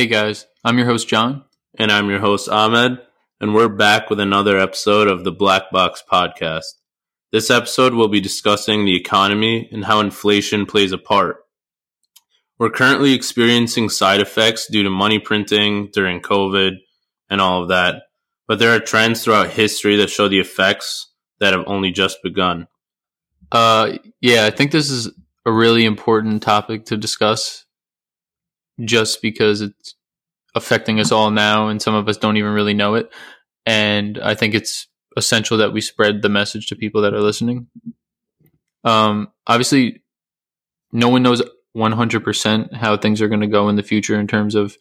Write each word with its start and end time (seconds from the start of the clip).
Hey 0.00 0.06
guys, 0.06 0.46
I'm 0.64 0.78
your 0.78 0.86
host 0.86 1.08
John. 1.08 1.44
And 1.78 1.92
I'm 1.92 2.08
your 2.08 2.20
host 2.20 2.48
Ahmed, 2.48 3.00
and 3.38 3.54
we're 3.54 3.68
back 3.68 4.08
with 4.08 4.18
another 4.18 4.58
episode 4.58 5.08
of 5.08 5.24
the 5.24 5.30
Black 5.30 5.70
Box 5.70 6.02
Podcast. 6.10 6.64
This 7.32 7.50
episode 7.50 7.92
will 7.92 8.08
be 8.08 8.18
discussing 8.18 8.86
the 8.86 8.96
economy 8.96 9.68
and 9.70 9.84
how 9.84 10.00
inflation 10.00 10.64
plays 10.64 10.92
a 10.92 10.96
part. 10.96 11.44
We're 12.58 12.70
currently 12.70 13.12
experiencing 13.12 13.90
side 13.90 14.22
effects 14.22 14.68
due 14.70 14.84
to 14.84 14.88
money 14.88 15.18
printing 15.18 15.90
during 15.92 16.22
COVID 16.22 16.76
and 17.28 17.42
all 17.42 17.64
of 17.64 17.68
that, 17.68 18.04
but 18.48 18.58
there 18.58 18.74
are 18.74 18.80
trends 18.80 19.22
throughout 19.22 19.50
history 19.50 19.96
that 19.96 20.08
show 20.08 20.28
the 20.28 20.40
effects 20.40 21.12
that 21.40 21.52
have 21.52 21.64
only 21.66 21.90
just 21.90 22.22
begun. 22.22 22.68
Uh, 23.52 23.98
yeah, 24.22 24.46
I 24.46 24.50
think 24.50 24.72
this 24.72 24.88
is 24.88 25.10
a 25.44 25.52
really 25.52 25.84
important 25.84 26.42
topic 26.42 26.86
to 26.86 26.96
discuss 26.96 27.66
just 28.84 29.22
because 29.22 29.60
it's 29.60 29.94
affecting 30.54 30.98
us 31.00 31.12
all 31.12 31.30
now 31.30 31.68
and 31.68 31.80
some 31.80 31.94
of 31.94 32.08
us 32.08 32.16
don't 32.16 32.36
even 32.36 32.52
really 32.52 32.74
know 32.74 32.94
it. 32.94 33.10
And 33.66 34.18
I 34.18 34.34
think 34.34 34.54
it's 34.54 34.88
essential 35.16 35.58
that 35.58 35.72
we 35.72 35.80
spread 35.80 36.22
the 36.22 36.28
message 36.28 36.68
to 36.68 36.76
people 36.76 37.02
that 37.02 37.14
are 37.14 37.20
listening. 37.20 37.68
Um, 38.84 39.28
obviously, 39.46 40.02
no 40.92 41.08
one 41.08 41.22
knows 41.22 41.42
100% 41.76 42.74
how 42.74 42.96
things 42.96 43.20
are 43.22 43.28
going 43.28 43.40
to 43.40 43.46
go 43.46 43.68
in 43.68 43.76
the 43.76 43.82
future 43.82 44.18
in 44.18 44.26
terms 44.26 44.54
of 44.54 44.76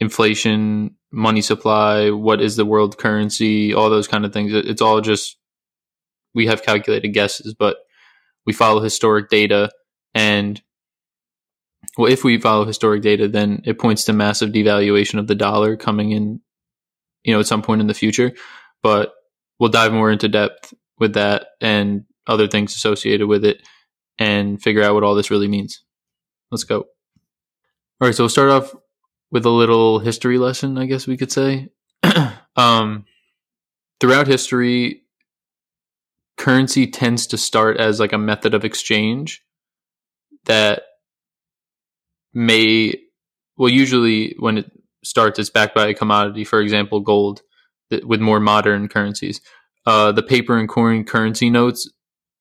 inflation, 0.00 0.96
money 1.10 1.42
supply, 1.42 2.10
what 2.10 2.40
is 2.40 2.56
the 2.56 2.64
world 2.64 2.98
currency, 2.98 3.74
all 3.74 3.90
those 3.90 4.08
kind 4.08 4.24
of 4.24 4.32
things. 4.32 4.52
It's 4.52 4.82
all 4.82 5.00
just, 5.00 5.36
we 6.34 6.46
have 6.46 6.62
calculated 6.62 7.08
guesses, 7.08 7.54
but 7.54 7.76
we 8.46 8.52
follow 8.52 8.80
historic 8.80 9.28
data 9.28 9.70
and 10.14 10.60
well, 11.96 12.10
if 12.10 12.24
we 12.24 12.38
follow 12.38 12.64
historic 12.64 13.02
data, 13.02 13.28
then 13.28 13.62
it 13.64 13.78
points 13.78 14.04
to 14.04 14.12
massive 14.12 14.50
devaluation 14.50 15.18
of 15.18 15.26
the 15.26 15.34
dollar 15.34 15.76
coming 15.76 16.10
in, 16.10 16.40
you 17.22 17.32
know, 17.32 17.40
at 17.40 17.46
some 17.46 17.62
point 17.62 17.80
in 17.80 17.86
the 17.86 17.94
future. 17.94 18.32
But 18.82 19.12
we'll 19.58 19.70
dive 19.70 19.92
more 19.92 20.10
into 20.10 20.28
depth 20.28 20.74
with 20.98 21.14
that 21.14 21.48
and 21.60 22.04
other 22.26 22.48
things 22.48 22.74
associated 22.74 23.26
with 23.26 23.44
it 23.44 23.62
and 24.18 24.62
figure 24.62 24.82
out 24.82 24.94
what 24.94 25.04
all 25.04 25.14
this 25.14 25.30
really 25.30 25.48
means. 25.48 25.82
Let's 26.50 26.64
go. 26.64 26.78
All 28.00 28.08
right, 28.08 28.14
so 28.14 28.24
we'll 28.24 28.30
start 28.30 28.50
off 28.50 28.74
with 29.30 29.46
a 29.46 29.50
little 29.50 29.98
history 29.98 30.38
lesson, 30.38 30.78
I 30.78 30.86
guess 30.86 31.06
we 31.06 31.16
could 31.16 31.32
say. 31.32 31.68
um, 32.56 33.04
throughout 34.00 34.26
history, 34.26 35.02
currency 36.36 36.86
tends 36.86 37.26
to 37.28 37.38
start 37.38 37.78
as 37.78 38.00
like 38.00 38.12
a 38.12 38.18
method 38.18 38.54
of 38.54 38.64
exchange 38.64 39.42
that 40.44 40.82
may 42.34 42.94
well 43.56 43.68
usually 43.68 44.34
when 44.38 44.58
it 44.58 44.70
starts 45.04 45.38
it's 45.38 45.50
backed 45.50 45.74
by 45.74 45.88
a 45.88 45.94
commodity 45.94 46.44
for 46.44 46.60
example 46.60 47.00
gold 47.00 47.42
with 48.04 48.20
more 48.20 48.40
modern 48.40 48.88
currencies. 48.88 49.40
Uh, 49.84 50.12
the 50.12 50.22
paper 50.22 50.56
and 50.56 50.68
coin 50.68 51.04
currency 51.04 51.50
notes 51.50 51.90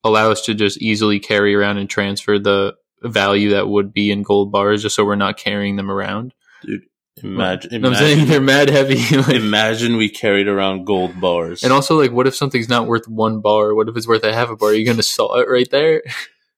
allow 0.03 0.31
us 0.31 0.41
to 0.41 0.53
just 0.53 0.81
easily 0.81 1.19
carry 1.19 1.53
around 1.55 1.77
and 1.77 1.89
transfer 1.89 2.39
the 2.39 2.75
value 3.03 3.49
that 3.49 3.67
would 3.67 3.91
be 3.91 4.11
in 4.11 4.23
gold 4.23 4.51
bars 4.51 4.83
just 4.83 4.95
so 4.95 5.03
we're 5.03 5.15
not 5.15 5.37
carrying 5.37 5.75
them 5.75 5.91
around. 5.91 6.33
Dude 6.63 6.83
imagine, 7.23 7.73
imagine 7.73 7.85
I'm 7.85 7.95
saying? 7.95 8.27
they're 8.27 8.41
mad 8.41 8.69
heavy 8.69 8.95
like, 9.17 9.29
imagine 9.29 9.97
we 9.97 10.09
carried 10.09 10.47
around 10.47 10.85
gold 10.85 11.19
bars. 11.19 11.63
And 11.63 11.73
also 11.73 11.99
like 11.99 12.11
what 12.11 12.27
if 12.27 12.35
something's 12.35 12.69
not 12.69 12.87
worth 12.87 13.07
one 13.07 13.41
bar? 13.41 13.75
What 13.75 13.89
if 13.89 13.97
it's 13.97 14.07
worth 14.07 14.23
a 14.23 14.33
half 14.33 14.49
a 14.49 14.55
bar? 14.55 14.69
Are 14.69 14.73
you 14.73 14.85
gonna 14.85 15.03
saw 15.03 15.39
it 15.39 15.49
right 15.49 15.69
there? 15.69 16.01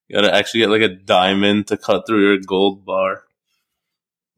You 0.10 0.18
gotta 0.18 0.36
actually 0.36 0.60
get 0.60 0.70
like 0.70 0.82
a 0.82 0.90
diamond 0.90 1.68
to 1.68 1.78
cut 1.78 2.06
through 2.06 2.28
your 2.28 2.38
gold 2.38 2.86
bar. 2.86 3.24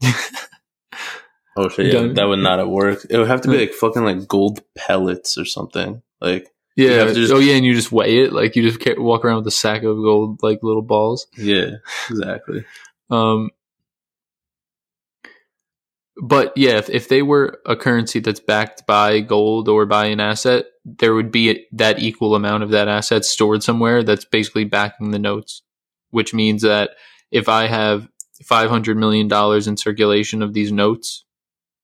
oh 1.57 1.69
shit! 1.69 1.93
Yeah, 1.93 2.13
that 2.13 2.25
would 2.27 2.39
not 2.39 2.59
have 2.59 2.67
worked. 2.67 3.07
It 3.09 3.17
would 3.17 3.27
have 3.27 3.41
to 3.41 3.49
be 3.49 3.57
like 3.57 3.73
fucking 3.73 4.03
like 4.03 4.27
gold 4.27 4.61
pellets 4.75 5.37
or 5.37 5.45
something. 5.45 6.01
Like 6.21 6.47
yeah. 6.75 7.11
Just, 7.11 7.31
oh 7.31 7.39
yeah, 7.39 7.55
and 7.55 7.65
you 7.65 7.73
just 7.73 7.91
weigh 7.91 8.19
it. 8.19 8.33
Like 8.33 8.55
you 8.55 8.69
just 8.69 8.99
walk 8.99 9.23
around 9.23 9.37
with 9.37 9.47
a 9.47 9.51
sack 9.51 9.83
of 9.83 9.97
gold, 9.97 10.43
like 10.43 10.59
little 10.61 10.81
balls. 10.81 11.27
Yeah, 11.37 11.75
exactly. 12.09 12.65
um, 13.09 13.49
but 16.21 16.53
yeah, 16.55 16.77
if, 16.77 16.89
if 16.89 17.09
they 17.09 17.21
were 17.21 17.59
a 17.65 17.75
currency 17.75 18.19
that's 18.19 18.39
backed 18.39 18.85
by 18.87 19.19
gold 19.19 19.67
or 19.67 19.85
by 19.85 20.05
an 20.05 20.19
asset, 20.19 20.65
there 20.85 21.13
would 21.13 21.31
be 21.31 21.65
that 21.73 21.99
equal 21.99 22.35
amount 22.35 22.63
of 22.63 22.71
that 22.71 22.87
asset 22.87 23.25
stored 23.25 23.63
somewhere 23.63 24.03
that's 24.03 24.25
basically 24.25 24.63
backing 24.63 25.11
the 25.11 25.19
notes, 25.19 25.61
which 26.11 26.33
means 26.33 26.61
that 26.61 26.91
if 27.31 27.49
I 27.49 27.67
have 27.67 28.07
$500 28.43 28.97
million 28.97 29.31
in 29.67 29.77
circulation 29.77 30.41
of 30.41 30.53
these 30.53 30.71
notes 30.71 31.25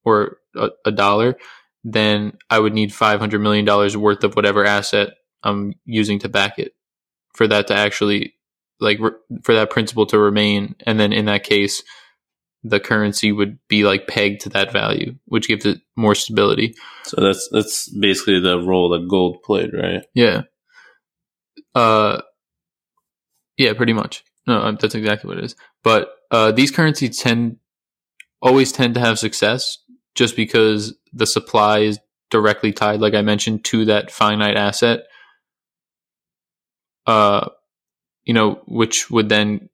or 0.03 0.38
a, 0.56 0.69
a 0.85 0.91
dollar, 0.91 1.38
then 1.84 2.38
I 2.50 2.59
would 2.59 2.73
need 2.73 2.91
$500 2.91 3.41
million 3.41 3.66
worth 4.00 4.23
of 4.23 4.35
whatever 4.35 4.66
asset 4.66 5.13
I'm 5.44 5.73
using 5.85 6.19
to 6.19 6.29
back 6.29 6.59
it 6.59 6.73
for 7.34 7.47
that 7.47 7.67
to 7.67 7.75
actually 7.75 8.35
like 8.79 9.00
re- 9.00 9.40
for 9.44 9.53
that 9.56 9.69
principle 9.69 10.06
to 10.07 10.19
remain. 10.19 10.75
And 10.85 11.00
then 11.00 11.13
in 11.13 11.25
that 11.25 11.44
case, 11.44 11.84
the 12.63 12.79
currency 12.79 13.31
would 13.31 13.57
be 13.67 13.84
like 13.84 14.07
pegged 14.07 14.41
to 14.41 14.50
that 14.50 14.72
value, 14.72 15.16
which 15.25 15.47
gives 15.47 15.66
it 15.66 15.79
more 15.95 16.13
stability. 16.13 16.75
So 17.03 17.22
that's 17.22 17.50
that's 17.51 17.90
basically 17.90 18.40
the 18.40 18.59
role 18.59 18.90
that 18.90 19.07
gold 19.07 19.41
played, 19.44 19.73
right? 19.73 20.03
Yeah. 20.13 20.44
Uh, 21.73 22.22
yeah, 23.57 23.73
pretty 23.73 23.94
much. 23.94 24.23
No, 24.47 24.72
that's 24.73 24.95
exactly 24.95 25.28
what 25.28 25.38
it 25.38 25.45
is. 25.45 25.56
But 25.84 26.11
uh, 26.31 26.52
these 26.52 26.72
currencies 26.72 27.19
tend 27.19 27.58
always 28.42 28.72
tend 28.72 28.96
to 28.96 29.00
have 29.00 29.19
success 29.19 29.78
just 30.16 30.36
because 30.36 30.94
the 31.14 31.28
supply 31.28 31.80
is 31.80 32.00
directly 32.30 32.72
tied, 32.72 33.02
like 33.02 33.14
I 33.14 33.22
mentioned, 33.22 33.66
to 33.66 33.86
that 33.86 34.12
finite 34.12 34.58
asset. 34.58 35.02
Uh, 37.06 37.50
you 38.24 38.34
know, 38.34 38.62
which 38.68 39.09
would 39.12 39.30
then, 39.30 39.70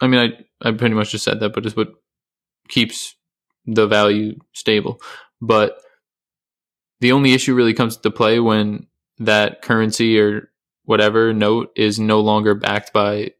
I 0.00 0.06
mean, 0.06 0.20
I 0.20 0.68
I 0.68 0.72
pretty 0.72 0.94
much 0.94 1.10
just 1.10 1.24
said 1.24 1.40
that, 1.40 1.52
but 1.52 1.66
it's 1.66 1.76
what 1.76 1.92
keeps 2.68 3.14
the 3.66 3.86
value 3.86 4.38
stable. 4.52 5.00
But 5.40 5.78
the 7.00 7.12
only 7.12 7.32
issue 7.32 7.54
really 7.54 7.74
comes 7.74 7.96
to 7.96 8.10
play 8.10 8.40
when 8.40 8.86
that 9.18 9.62
currency 9.62 10.18
or 10.18 10.50
whatever 10.84 11.32
note 11.32 11.70
is 11.76 11.98
no 11.98 12.20
longer 12.20 12.54
backed 12.54 12.92
by 12.92 13.32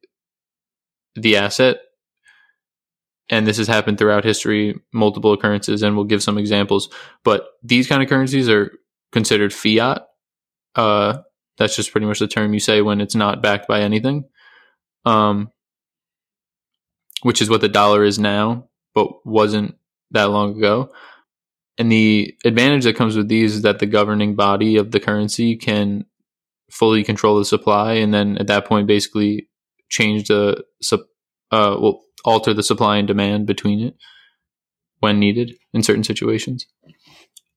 the 1.14 1.36
asset. 1.36 1.78
And 3.30 3.46
this 3.46 3.58
has 3.58 3.68
happened 3.68 3.98
throughout 3.98 4.24
history, 4.24 4.80
multiple 4.92 5.32
occurrences, 5.32 5.82
and 5.82 5.96
we'll 5.96 6.06
give 6.06 6.22
some 6.22 6.38
examples. 6.38 6.88
But 7.24 7.46
these 7.62 7.86
kind 7.86 8.02
of 8.02 8.08
currencies 8.08 8.48
are 8.48 8.72
considered 9.12 9.52
fiat. 9.52 10.06
Uh, 10.74 11.18
that's 11.58 11.76
just 11.76 11.92
pretty 11.92 12.06
much 12.06 12.20
the 12.20 12.28
term 12.28 12.54
you 12.54 12.60
say 12.60 12.80
when 12.80 13.00
it's 13.00 13.14
not 13.14 13.42
backed 13.42 13.68
by 13.68 13.82
anything. 13.82 14.24
Um, 15.04 15.50
which 17.22 17.42
is 17.42 17.50
what 17.50 17.60
the 17.60 17.68
dollar 17.68 18.04
is 18.04 18.18
now 18.18 18.68
but 18.98 19.24
wasn't 19.24 19.76
that 20.10 20.24
long 20.24 20.56
ago. 20.56 20.90
And 21.78 21.92
the 21.92 22.34
advantage 22.44 22.82
that 22.84 22.96
comes 22.96 23.16
with 23.16 23.28
these 23.28 23.54
is 23.54 23.62
that 23.62 23.78
the 23.78 23.86
governing 23.86 24.34
body 24.34 24.76
of 24.76 24.90
the 24.90 24.98
currency 24.98 25.56
can 25.56 26.04
fully 26.70 27.04
control 27.04 27.38
the 27.38 27.44
supply, 27.44 27.94
and 27.94 28.12
then 28.12 28.36
at 28.38 28.48
that 28.48 28.66
point, 28.66 28.88
basically 28.88 29.48
change 29.88 30.26
the 30.26 30.64
uh, 31.52 31.76
well, 31.78 32.02
alter 32.24 32.54
the 32.54 32.62
supply 32.62 32.96
and 32.96 33.06
demand 33.06 33.46
between 33.46 33.80
it 33.80 33.94
when 35.00 35.18
needed 35.18 35.56
in 35.72 35.82
certain 35.82 36.04
situations. 36.04 36.66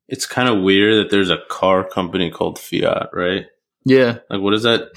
It's 0.07 0.25
kind 0.25 0.49
of 0.49 0.61
weird 0.61 1.05
that 1.05 1.11
there's 1.11 1.29
a 1.29 1.39
car 1.49 1.87
company 1.87 2.29
called 2.29 2.59
Fiat, 2.59 3.09
right? 3.13 3.45
Yeah. 3.85 4.19
Like, 4.29 4.41
what 4.41 4.53
is 4.53 4.63
that? 4.63 4.89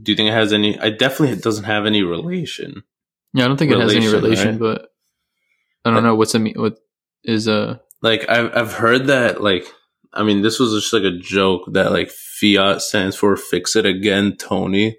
Do 0.00 0.12
you 0.12 0.16
think 0.16 0.28
it 0.28 0.34
has 0.34 0.52
any? 0.52 0.78
I 0.78 0.90
definitely 0.90 1.36
it 1.36 1.42
doesn't 1.42 1.64
have 1.64 1.86
any 1.86 2.02
relation. 2.02 2.82
Yeah, 3.34 3.44
I 3.44 3.48
don't 3.48 3.56
think 3.56 3.72
relation, 3.72 3.98
it 3.98 4.02
has 4.02 4.12
any 4.12 4.22
relation, 4.22 4.58
right? 4.58 4.58
but 4.58 4.92
I 5.84 5.90
don't 5.90 6.04
know 6.04 6.14
what's 6.14 6.34
a 6.34 6.40
what 6.40 6.78
is 7.24 7.48
a 7.48 7.80
like 8.00 8.28
I've 8.28 8.54
I've 8.54 8.72
heard 8.74 9.06
that 9.06 9.42
like 9.42 9.66
I 10.12 10.22
mean 10.22 10.42
this 10.42 10.58
was 10.58 10.72
just 10.72 10.92
like 10.92 11.02
a 11.02 11.18
joke 11.18 11.64
that 11.72 11.92
like 11.92 12.10
fiat 12.10 12.82
stands 12.82 13.16
for 13.16 13.36
fix 13.36 13.76
it 13.76 13.86
again 13.86 14.36
Tony. 14.36 14.98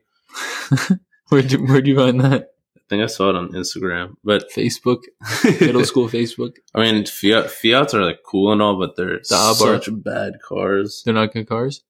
where 1.29 1.41
do, 1.41 1.63
where'd 1.65 1.87
you 1.87 1.95
find 1.95 2.21
that? 2.21 2.52
I 2.93 2.97
think 2.97 3.03
I 3.03 3.07
saw 3.07 3.29
it 3.29 3.35
on 3.35 3.53
Instagram, 3.53 4.15
but 4.23 4.51
Facebook, 4.51 5.03
middle 5.61 5.83
school 5.85 6.07
Facebook. 6.07 6.53
I 6.75 6.81
mean, 6.81 7.05
Fiat 7.05 7.49
Fiats 7.49 7.93
are 7.93 8.03
like 8.03 8.19
cool 8.23 8.51
and 8.51 8.61
all, 8.61 8.77
but 8.77 8.95
they're 8.95 9.17
the 9.19 9.53
such 9.53 9.89
bad 10.03 10.33
cars. 10.47 11.01
They're 11.03 11.13
not 11.13 11.33
good 11.33 11.47
cars. 11.47 11.83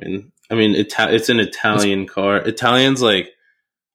I 0.00 0.06
mean, 0.06 0.32
I 0.50 0.54
mean, 0.54 0.74
Ita- 0.74 1.14
it's 1.14 1.28
an 1.28 1.38
Italian 1.40 2.02
it's- 2.02 2.14
car. 2.14 2.36
Italians 2.38 3.02
like, 3.02 3.30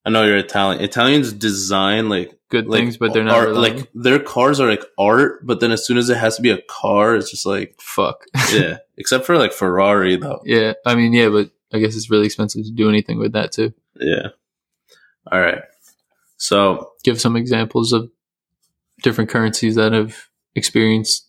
I 0.05 0.09
know 0.09 0.23
you're 0.23 0.38
Italian. 0.38 0.81
Italians 0.81 1.33
design 1.33 2.07
like 2.07 2.38
good 2.50 2.67
like, 2.67 2.79
things, 2.79 2.97
but 2.97 3.13
they're 3.13 3.23
not 3.23 3.35
art, 3.35 3.55
like 3.55 3.89
their 3.93 4.19
cars 4.19 4.59
are 4.59 4.69
like 4.69 4.85
art. 4.97 5.45
But 5.45 5.59
then 5.59 5.71
as 5.71 5.85
soon 5.85 5.97
as 5.97 6.09
it 6.09 6.17
has 6.17 6.38
to 6.38 6.41
be 6.41 6.51
a 6.51 6.61
car, 6.61 7.15
it's 7.15 7.29
just 7.31 7.45
like 7.45 7.75
fuck. 7.81 8.23
yeah, 8.53 8.77
except 8.97 9.25
for 9.25 9.38
like 9.38 9.51
Ferrari 9.51 10.15
though. 10.15 10.41
Yeah, 10.45 10.73
I 10.85 10.95
mean, 10.95 11.13
yeah, 11.13 11.29
but 11.29 11.51
I 11.73 11.79
guess 11.79 11.95
it's 11.95 12.09
really 12.09 12.25
expensive 12.25 12.63
to 12.63 12.71
do 12.71 12.88
anything 12.88 13.19
with 13.19 13.33
that 13.33 13.51
too. 13.51 13.73
Yeah. 14.00 14.29
All 15.29 15.41
right. 15.41 15.61
So 16.38 16.92
give 17.04 17.19
some 17.19 17.36
examples 17.36 17.94
of 17.94 18.10
different 19.04 19.30
currencies 19.30 19.75
that 19.75 19.94
have 19.94 20.16
experienced 20.56 21.28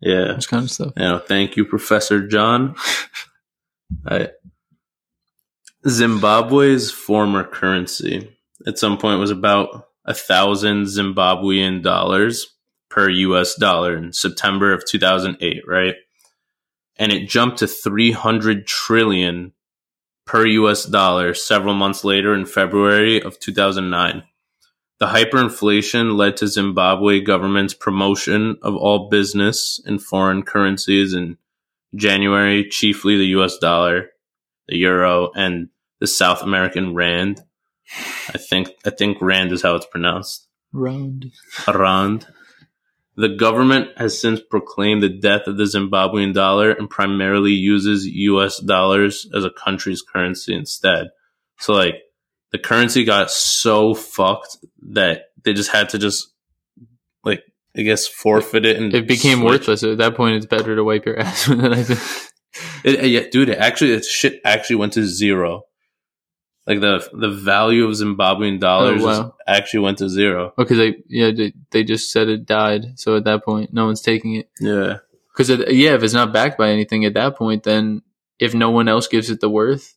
Yeah. 0.00 0.32
this 0.34 0.46
kind 0.46 0.64
of 0.64 0.70
stuff. 0.70 0.92
You 0.96 1.02
know, 1.04 1.18
thank 1.18 1.56
you, 1.56 1.64
Professor 1.64 2.26
John. 2.26 2.74
I, 4.06 4.28
Zimbabwe's 5.88 6.90
former 6.90 7.44
currency 7.44 8.36
at 8.66 8.78
some 8.78 8.98
point 8.98 9.20
was 9.20 9.30
about 9.30 9.88
a 10.04 10.14
thousand 10.14 10.84
Zimbabwean 10.84 11.82
dollars 11.82 12.46
per 12.88 13.08
US 13.08 13.54
dollar 13.56 13.96
in 13.96 14.12
September 14.12 14.72
of 14.72 14.84
2008, 14.86 15.62
right? 15.66 15.94
And 16.96 17.10
it 17.12 17.28
jumped 17.28 17.58
to 17.58 17.66
300 17.66 18.66
trillion 18.66 19.52
per 20.26 20.46
US 20.46 20.84
dollar 20.84 21.34
several 21.34 21.74
months 21.74 22.04
later 22.04 22.34
in 22.34 22.46
February 22.46 23.22
of 23.22 23.38
2009. 23.38 24.22
The 24.98 25.06
hyperinflation 25.06 26.16
led 26.16 26.36
to 26.36 26.46
Zimbabwe 26.46 27.20
government's 27.20 27.74
promotion 27.74 28.56
of 28.62 28.76
all 28.76 29.08
business 29.08 29.80
in 29.84 29.98
foreign 29.98 30.42
currencies 30.42 31.12
in 31.12 31.38
January, 31.94 32.68
chiefly 32.68 33.16
the 33.16 33.34
US 33.38 33.58
dollar, 33.58 34.10
the 34.68 34.76
euro, 34.76 35.30
and 35.34 35.68
the 35.98 36.06
South 36.06 36.42
American 36.42 36.94
rand. 36.94 37.42
I 38.28 38.38
think 38.38 38.68
I 38.86 38.90
think 38.90 39.18
rand 39.20 39.52
is 39.52 39.62
how 39.62 39.74
it's 39.74 39.86
pronounced. 39.86 40.48
Round. 40.72 41.32
Rand. 41.66 42.26
The 43.16 43.28
government 43.28 43.90
has 43.98 44.18
since 44.18 44.40
proclaimed 44.40 45.02
the 45.02 45.08
death 45.10 45.46
of 45.46 45.56
the 45.58 45.64
Zimbabwean 45.64 46.32
dollar 46.32 46.70
and 46.70 46.88
primarily 46.88 47.52
uses 47.52 48.06
US 48.06 48.58
dollars 48.58 49.26
as 49.34 49.44
a 49.44 49.50
country's 49.50 50.00
currency 50.02 50.54
instead. 50.54 51.08
So 51.58 51.74
like 51.74 51.96
the 52.52 52.58
currency 52.58 53.04
got 53.04 53.30
so 53.30 53.94
fucked 53.94 54.56
that 54.92 55.24
they 55.44 55.52
just 55.52 55.70
had 55.70 55.90
to 55.90 55.98
just 55.98 56.32
like 57.22 57.42
I 57.76 57.82
guess 57.82 58.06
forfeit 58.06 58.64
it 58.64 58.76
and 58.78 58.94
It 58.94 59.06
became 59.06 59.38
switch. 59.40 59.50
worthless. 59.50 59.82
At 59.82 59.98
that 59.98 60.14
point, 60.16 60.36
it's 60.36 60.46
better 60.46 60.74
to 60.76 60.84
wipe 60.84 61.04
your 61.04 61.18
ass 61.18 61.48
with 61.48 61.64
it. 61.64 61.72
I 61.72 61.82
think. 61.82 62.00
It, 62.84 63.10
yeah, 63.10 63.22
dude, 63.30 63.48
it 63.48 63.56
actually, 63.58 63.92
it 63.92 64.04
shit 64.04 64.40
actually 64.44 64.76
went 64.76 64.92
to 64.94 65.04
zero. 65.06 65.62
Like 66.66 66.80
the 66.80 67.08
the 67.12 67.28
value 67.30 67.84
of 67.84 67.90
Zimbabwean 67.92 68.60
dollars 68.60 69.02
Oh, 69.02 69.06
wow. 69.06 69.34
actually 69.48 69.80
went 69.80 69.98
to 69.98 70.08
zero. 70.08 70.52
Okay, 70.58 70.74
they 70.76 70.96
yeah 71.08 71.30
they, 71.32 71.52
they 71.72 71.82
just 71.84 72.12
said 72.12 72.28
it 72.28 72.46
died. 72.46 72.84
So 72.96 73.16
at 73.16 73.24
that 73.24 73.44
point, 73.44 73.72
no 73.72 73.86
one's 73.86 74.00
taking 74.00 74.34
it. 74.36 74.48
Yeah, 74.60 74.98
Because 75.36 75.48
yeah, 75.72 75.94
if 75.94 76.02
it's 76.04 76.14
not 76.14 76.32
backed 76.32 76.58
by 76.58 76.70
anything 76.70 77.04
at 77.04 77.14
that 77.14 77.36
point, 77.36 77.64
then 77.64 78.02
if 78.38 78.54
no 78.54 78.70
one 78.70 78.86
else 78.88 79.08
gives 79.08 79.28
it 79.28 79.40
the 79.40 79.50
worth, 79.50 79.96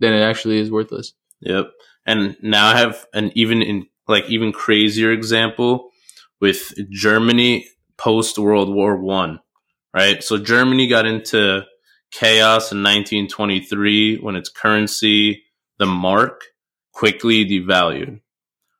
then 0.00 0.14
it 0.14 0.22
actually 0.22 0.58
is 0.58 0.70
worthless. 0.70 1.12
yep. 1.40 1.70
And 2.06 2.36
now 2.40 2.68
I 2.68 2.76
have 2.78 3.04
an 3.12 3.30
even 3.34 3.60
in 3.62 3.86
like 4.08 4.24
even 4.30 4.52
crazier 4.52 5.10
example 5.12 5.90
with 6.40 6.72
Germany 6.90 7.66
post 7.98 8.38
World 8.38 8.72
War 8.72 8.96
One, 8.96 9.40
right? 9.92 10.22
So 10.24 10.38
Germany 10.38 10.86
got 10.88 11.04
into 11.06 11.62
chaos 12.12 12.70
in 12.72 12.82
1923 12.82 14.18
when 14.18 14.36
its 14.36 14.48
currency, 14.48 15.42
the 15.78 15.86
mark, 15.86 16.44
quickly 16.92 17.44
devalued. 17.44 18.20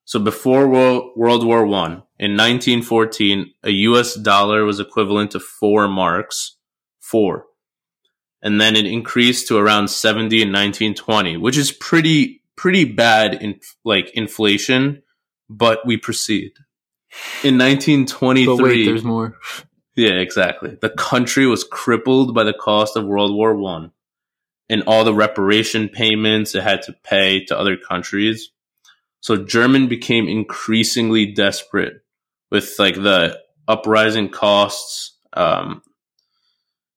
So 0.04 0.20
before 0.20 0.69
World, 0.69 1.44
War 1.44 1.66
One, 1.66 2.02
in 2.19 2.37
1914, 2.37 3.52
a 3.64 3.70
U.S. 3.70 4.14
dollar 4.14 4.64
was 4.64 4.78
equivalent 4.78 5.32
to 5.32 5.40
four 5.40 5.88
marks, 5.88 6.56
four, 7.00 7.46
and 8.40 8.60
then 8.60 8.76
it 8.76 8.87
increased 8.87 9.48
to 9.48 9.58
around 9.58 9.88
70 9.88 10.37
in 10.37 10.48
1920, 10.48 11.37
which 11.38 11.56
is 11.56 11.72
pretty 11.72 12.43
pretty 12.54 12.84
bad 12.84 13.34
in 13.34 13.60
like 13.84 14.10
inflation. 14.14 15.02
But 15.48 15.84
we 15.84 15.96
proceed. 15.96 16.52
In 17.43 17.58
1923, 17.58 18.46
But 18.46 18.62
wait, 18.62 18.84
there's 18.84 19.04
more. 19.04 19.38
yeah, 19.96 20.14
exactly. 20.14 20.76
The 20.81 20.90
country 20.90 21.46
was 21.46 21.64
crippled 21.64 22.34
by 22.34 22.44
the 22.44 22.54
cost 22.54 22.96
of 22.96 23.06
World 23.06 23.34
War 23.34 23.56
One 23.56 23.93
and 24.68 24.82
all 24.86 25.04
the 25.04 25.14
reparation 25.14 25.88
payments 25.88 26.54
it 26.54 26.62
had 26.62 26.82
to 26.82 26.94
pay 27.04 27.44
to 27.44 27.58
other 27.58 27.76
countries. 27.76 28.50
So 29.20 29.36
German 29.36 29.88
became 29.88 30.28
increasingly 30.28 31.32
desperate 31.32 31.94
with 32.50 32.74
like 32.78 32.94
the 32.94 33.38
uprising 33.66 34.28
costs, 34.28 35.16
um, 35.32 35.82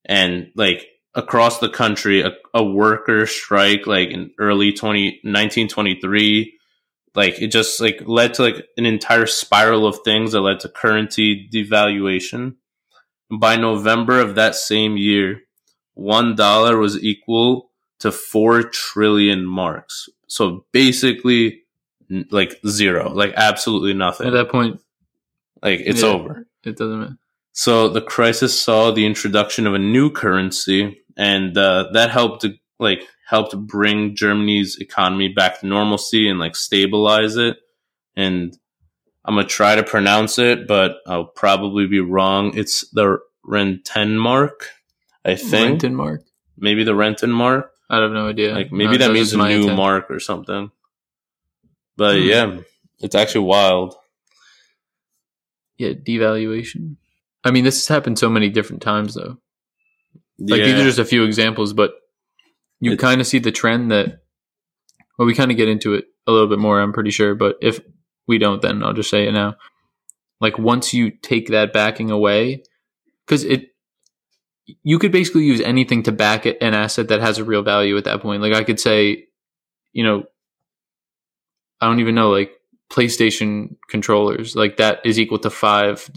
and 0.06 0.52
like 0.56 0.88
across 1.16 1.60
the 1.60 1.70
country, 1.70 2.22
a, 2.22 2.32
a 2.54 2.64
worker 2.64 3.26
strike 3.26 3.88
like 3.88 4.10
in 4.10 4.32
early 4.40 4.72
20, 4.72 5.22
1923 5.24 6.60
like 7.16 7.42
it 7.42 7.48
just 7.48 7.80
like 7.80 8.02
led 8.06 8.34
to 8.36 8.44
like 8.44 8.68
an 8.78 8.86
entire 8.86 9.26
spiral 9.26 9.86
of 9.86 10.00
things 10.04 10.32
that 10.32 10.42
led 10.42 10.60
to 10.62 10.70
currency 10.70 11.50
devaluation. 11.54 12.56
By 13.32 13.58
November 13.58 14.20
of 14.20 14.36
that 14.36 14.56
same 14.56 14.98
year, 14.98 15.42
one 16.00 16.36
dollar 16.36 16.78
was 16.78 17.02
equal 17.04 17.70
to 18.00 18.12
four 18.12 18.64
trillion 18.64 19.46
marks. 19.46 20.08
So 20.28 20.66
basically, 20.72 21.64
like 22.32 22.60
zero, 22.68 23.12
like 23.12 23.34
absolutely 23.36 23.94
nothing. 23.94 24.28
At 24.28 24.34
that 24.34 24.50
point, 24.50 24.80
Like 25.62 25.82
it's 25.84 26.02
Yeah. 26.02 26.10
over. 26.10 26.48
it 26.64 26.78
doesn't 26.78 27.00
matter. 27.00 27.18
So 27.52 27.90
the 27.90 28.02
crisis 28.02 28.60
saw 28.60 28.92
the 28.92 29.06
introduction 29.06 29.68
of 29.68 29.74
a 29.74 29.80
new 29.80 30.10
currency, 30.12 31.02
and 31.18 31.58
uh, 31.58 31.90
that 31.94 32.10
helped 32.12 32.42
to 32.44 32.54
like 32.80 33.02
helped 33.28 33.56
bring 33.58 34.16
Germany's 34.16 34.78
economy 34.80 35.28
back 35.28 35.60
to 35.60 35.68
normalcy 35.68 36.30
and 36.30 36.40
like 36.40 36.56
stabilize 36.56 37.36
it. 37.36 37.58
And 38.16 38.58
I'm 39.26 39.36
gonna 39.36 39.48
try 39.48 39.76
to 39.76 39.84
pronounce 39.84 40.40
it, 40.40 40.68
but 40.68 40.98
I'll 41.06 41.26
probably 41.26 41.86
be 41.88 42.00
wrong. 42.00 42.58
It's 42.58 42.90
the 42.92 43.20
Rentenmark, 43.46 44.62
I 45.32 45.36
think. 45.36 45.82
Rentenmark. 45.82 46.20
Maybe 46.58 46.84
the 46.84 46.96
Renton 46.96 47.32
mark. 47.32 47.72
I 47.90 47.98
have 48.02 48.12
no 48.12 48.28
idea. 48.28 48.54
Like 48.54 48.72
maybe 48.72 48.98
No, 48.98 49.08
that 49.08 49.14
means 49.14 49.34
a 49.34 49.38
new 49.38 49.62
intent. 49.62 49.78
mark 49.78 50.12
or 50.12 50.20
something. 50.20 50.72
But 51.98 52.18
Hmm. 52.18 52.24
yeah, 52.28 52.58
it's 53.00 53.16
actually 53.16 53.46
wild. 53.46 53.96
Yeah, 55.78 55.92
devaluation. 55.94 56.98
I 57.44 57.52
mean, 57.52 57.64
this 57.64 57.76
has 57.78 57.88
happened 57.88 58.20
so 58.20 58.30
many 58.30 58.50
different 58.50 58.82
times, 58.82 59.16
though. 59.16 59.38
Like 60.38 60.60
yeah. 60.60 60.66
these 60.66 60.76
are 60.82 60.84
just 60.84 61.00
a 61.00 61.06
few 61.06 61.24
examples, 61.24 61.74
but 61.74 61.94
you 62.80 62.96
kind 62.98 63.22
of 63.22 63.28
see 63.28 63.40
the 63.40 63.52
trend 63.52 63.92
that. 63.92 64.22
Well, 65.18 65.26
we 65.26 65.34
kind 65.36 65.52
of 65.52 65.58
get 65.58 65.68
into 65.68 65.96
it 65.96 66.06
a 66.28 66.32
little 66.32 66.48
bit 66.48 66.60
more. 66.60 66.80
I'm 66.80 66.94
pretty 66.94 67.12
sure, 67.12 67.36
but 67.36 67.58
if 67.62 67.80
we 68.28 68.38
don't, 68.38 68.62
then 68.62 68.84
I'll 68.84 68.94
just 68.94 69.10
say 69.10 69.28
it 69.28 69.34
now. 69.34 69.56
Like 70.40 70.58
once 70.58 70.94
you 70.94 71.12
take 71.12 71.48
that 71.50 71.74
backing 71.74 72.10
away, 72.12 72.64
because 73.26 73.44
it, 73.44 73.70
you 74.84 75.00
could 75.00 75.12
basically 75.12 75.44
use 75.44 75.62
anything 75.62 76.04
to 76.04 76.12
back 76.12 76.46
an 76.46 76.74
asset 76.74 77.08
that 77.10 77.22
has 77.22 77.38
a 77.38 77.44
real 77.44 77.64
value 77.64 77.98
at 77.98 78.04
that 78.06 78.22
point. 78.22 78.42
Like 78.42 78.54
I 78.54 78.64
could 78.64 78.80
say, 78.80 79.26
you 79.94 80.04
know, 80.04 80.24
I 81.82 81.88
don't 81.88 82.00
even 82.00 82.16
know, 82.16 82.30
like 82.30 82.52
PlayStation 82.92 83.76
controllers, 83.90 84.56
like 84.56 84.78
that 84.78 85.00
is 85.06 85.20
equal 85.20 85.40
to 85.40 85.50
five 85.50 86.10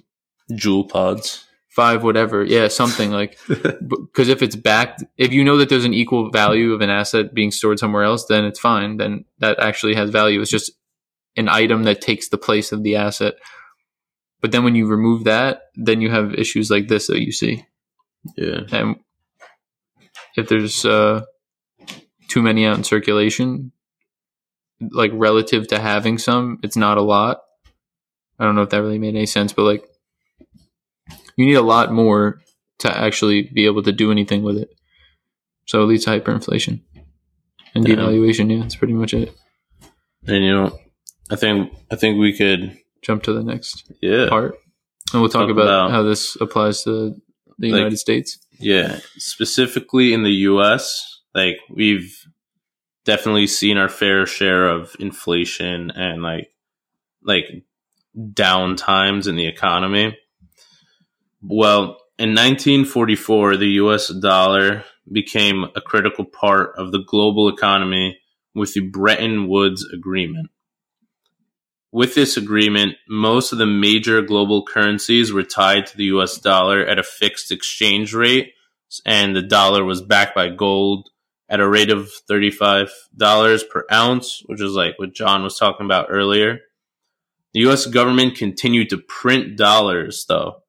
Juul 0.51 0.89
pods. 0.89 1.45
five 1.69 2.03
whatever. 2.03 2.45
Yeah 2.45 2.69
something 2.69 3.11
like 3.11 3.39
because 3.49 4.29
if 4.29 4.43
it's 4.43 4.57
backed 4.57 5.05
if 5.17 5.33
you 5.33 5.43
know 5.45 5.57
that 5.57 5.69
there's 5.69 5.85
an 5.85 5.95
equal 5.95 6.31
value 6.31 6.73
of 6.73 6.81
an 6.81 6.91
asset 6.91 7.33
being 7.33 7.51
stored 7.51 7.79
somewhere 7.79 8.05
else 8.05 8.27
then 8.27 8.45
it's 8.45 8.59
fine. 8.59 8.97
Then 8.99 9.25
that 9.39 9.59
actually 9.59 9.95
has 9.95 10.11
value. 10.11 10.41
It's 10.41 10.51
just 10.51 10.73
an 11.37 11.49
item 11.49 11.85
that 11.85 12.01
takes 12.03 12.29
the 12.29 12.39
place 12.39 12.73
of 12.73 12.83
the 12.83 12.97
asset. 12.97 13.35
But 14.41 14.53
then 14.53 14.65
when 14.65 14.75
you 14.75 14.87
remove 14.87 15.25
that 15.25 15.63
then 15.75 16.01
you 16.01 16.11
have 16.11 16.35
issues 16.35 16.71
like 16.71 16.89
this 16.89 17.07
that 17.07 17.23
you 17.23 17.33
see 17.33 17.65
yeah. 18.37 18.61
and 18.73 18.97
if 20.37 20.49
there's 20.49 20.85
uh 20.85 21.23
too 22.29 22.43
many 22.43 22.64
out 22.67 22.76
in 22.76 22.85
circulation 22.85 23.73
like 24.81 25.11
relative 25.14 25.69
to 25.69 25.79
having 25.79 26.19
some 26.19 26.59
it's 26.62 26.76
not 26.76 26.99
a 26.99 27.02
lot. 27.02 27.41
I 28.38 28.45
don't 28.45 28.55
know 28.55 28.62
if 28.62 28.71
that 28.71 28.83
really 28.83 28.99
made 28.99 29.14
any 29.14 29.26
sense 29.26 29.52
but 29.52 29.62
like 29.62 29.85
you 31.37 31.47
need 31.47 31.55
a 31.55 31.62
lot 31.62 31.93
more 31.93 32.41
to 32.81 32.97
actually 32.97 33.43
be 33.43 33.67
able 33.67 33.83
to 33.83 33.93
do 33.93 34.11
anything 34.11 34.43
with 34.43 34.59
it. 34.59 34.71
So 35.67 35.83
it 35.83 35.87
leads 35.87 36.05
to 36.05 36.11
hyperinflation 36.11 36.81
and 37.75 37.85
devaluation. 37.87 38.50
Yeah 38.50 38.62
that's 38.62 38.76
pretty 38.76 38.95
much 38.95 39.14
it. 39.14 39.35
And 40.26 40.45
you 40.45 40.52
know, 40.52 40.79
I 41.31 41.37
think 41.37 41.73
I 41.91 41.97
think 41.97 42.19
we 42.19 42.37
could 42.37 42.79
jump 43.02 43.25
to 43.25 43.33
the 43.33 43.43
next 43.43 43.91
yeah. 44.00 44.29
part. 44.29 44.57
And 45.12 45.21
we'll 45.21 45.31
talk, 45.31 45.43
Talk 45.43 45.50
about, 45.50 45.62
about- 45.64 45.91
how 45.91 46.02
this 46.02 46.37
applies 46.41 46.85
to 46.85 47.14
the 47.62 47.71
Like- 47.71 47.78
united 47.78 47.97
states 47.99 48.38
Yeah, 48.59 49.00
specifically 49.16 50.12
in 50.12 50.23
the 50.25 50.37
US, 50.50 51.21
like 51.35 51.59
we've 51.71 52.14
definitely 53.04 53.47
seen 53.49 53.76
our 53.78 53.88
fair 53.88 54.26
share 54.26 54.69
of 54.69 54.95
inflation 55.00 55.90
and 55.90 56.23
like 56.23 56.52
like 57.25 57.47
down 58.35 58.76
times 58.76 59.26
in 59.26 59.35
the 59.37 59.47
economy. 59.47 60.16
Well, 61.40 61.99
in 62.19 62.35
1944, 62.35 63.57
the 63.57 63.71
US 63.83 64.09
dollar 64.09 64.85
became 65.11 65.64
a 65.75 65.81
critical 65.81 66.25
part 66.25 66.75
of 66.76 66.92
the 66.92 67.02
global 67.04 67.49
economy 67.49 68.19
with 68.54 68.75
the 68.75 68.81
Bretton 68.81 69.49
Woods 69.49 69.85
Agreement. 69.92 70.50
With 71.93 72.15
this 72.15 72.39
agreement, 72.39 72.97
most 73.07 73.53
of 73.53 73.59
the 73.59 73.67
major 73.67 74.23
global 74.23 74.65
currencies 74.65 75.31
were 75.31 75.43
tied 75.43 75.87
to 75.87 75.97
the 75.97 76.07
US 76.07 76.39
dollar 76.39 76.85
at 76.85 76.99
a 76.99 77.03
fixed 77.03 77.53
exchange 77.53 78.15
rate, 78.15 78.55
and 79.05 79.37
the 79.37 79.43
dollar 79.43 79.85
was 79.85 80.01
backed 80.01 80.35
by 80.35 80.49
gold 80.49 81.11
at 81.51 81.61
a 81.61 81.69
rate 81.69 81.91
of 81.91 82.11
$35 82.31 83.69
per 83.69 83.85
ounce, 83.93 84.43
which 84.47 84.63
is 84.63 84.73
like 84.73 84.99
what 84.99 85.13
John 85.13 85.43
was 85.43 85.59
talking 85.59 85.85
about 85.85 86.07
earlier. 86.09 86.61
The 87.53 87.69
US 87.69 87.85
government 87.85 88.37
continued 88.37 88.89
to 88.91 88.97
print 88.99 89.59
dollars 89.59 90.25
though. 90.27 90.63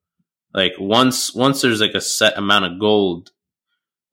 Like 0.53 0.73
once 0.77 1.33
once 1.33 1.61
there's 1.61 1.79
like 1.79 1.93
a 1.93 2.01
set 2.01 2.37
amount 2.37 2.65
of 2.65 2.79
gold 2.79 3.31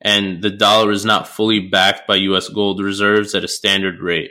and 0.00 0.43
the 0.43 0.50
dollar 0.50 0.93
is 0.93 1.05
not 1.05 1.29
fully 1.29 1.59
backed 1.59 2.07
by 2.07 2.17
US 2.17 2.49
gold 2.49 2.81
reserves 2.81 3.35
at 3.35 3.45
a 3.45 3.49
standard 3.49 4.00
rate. 4.00 4.31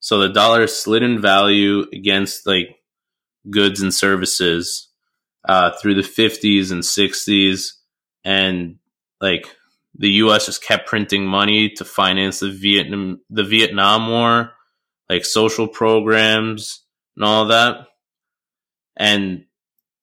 So 0.00 0.18
the 0.18 0.28
dollar 0.28 0.66
slid 0.66 1.02
in 1.02 1.20
value 1.20 1.84
against 1.92 2.46
like 2.46 2.80
goods 3.48 3.80
and 3.80 3.94
services 3.94 4.88
uh, 5.46 5.70
through 5.72 5.94
the 5.94 6.02
50s 6.02 6.72
and 6.72 6.82
60s. 6.82 7.72
And 8.24 8.78
like 9.20 9.46
the 9.94 10.10
US 10.24 10.46
just 10.46 10.62
kept 10.62 10.88
printing 10.88 11.26
money 11.26 11.70
to 11.70 11.84
finance 11.84 12.40
the 12.40 12.50
Vietnam, 12.50 13.20
the 13.28 13.44
Vietnam 13.44 14.08
War, 14.08 14.52
like 15.08 15.24
social 15.24 15.68
programs 15.68 16.82
and 17.16 17.24
all 17.24 17.46
that. 17.46 17.86
And 18.96 19.44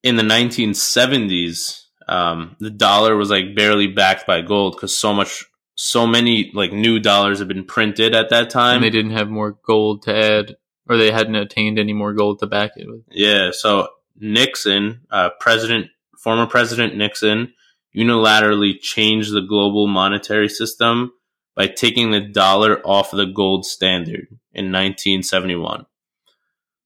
in 0.02 0.16
the 0.16 0.22
1970s, 0.22 1.82
um, 2.06 2.56
the 2.60 2.70
dollar 2.70 3.16
was 3.16 3.30
like 3.30 3.54
barely 3.54 3.88
backed 3.88 4.26
by 4.26 4.42
gold 4.42 4.76
because 4.76 4.96
so 4.96 5.12
much 5.12 5.44
so 5.80 6.08
many 6.08 6.50
like 6.54 6.72
new 6.72 6.98
dollars 6.98 7.38
have 7.38 7.46
been 7.46 7.64
printed 7.64 8.12
at 8.12 8.30
that 8.30 8.50
time. 8.50 8.76
And 8.76 8.84
they 8.84 8.90
didn't 8.90 9.12
have 9.12 9.30
more 9.30 9.52
gold 9.64 10.02
to 10.02 10.14
add, 10.14 10.56
or 10.88 10.96
they 10.96 11.12
hadn't 11.12 11.36
attained 11.36 11.78
any 11.78 11.92
more 11.92 12.12
gold 12.12 12.40
to 12.40 12.48
back 12.48 12.72
it 12.74 12.88
with. 12.88 13.02
Yeah. 13.12 13.50
So 13.52 13.86
Nixon, 14.18 15.02
uh, 15.08 15.30
President, 15.38 15.86
former 16.18 16.48
President 16.48 16.96
Nixon, 16.96 17.52
unilaterally 17.96 18.80
changed 18.80 19.32
the 19.32 19.40
global 19.40 19.86
monetary 19.86 20.48
system 20.48 21.12
by 21.54 21.68
taking 21.68 22.10
the 22.10 22.22
dollar 22.22 22.84
off 22.84 23.12
the 23.12 23.26
gold 23.26 23.64
standard 23.64 24.26
in 24.52 24.72
1971. 24.72 25.86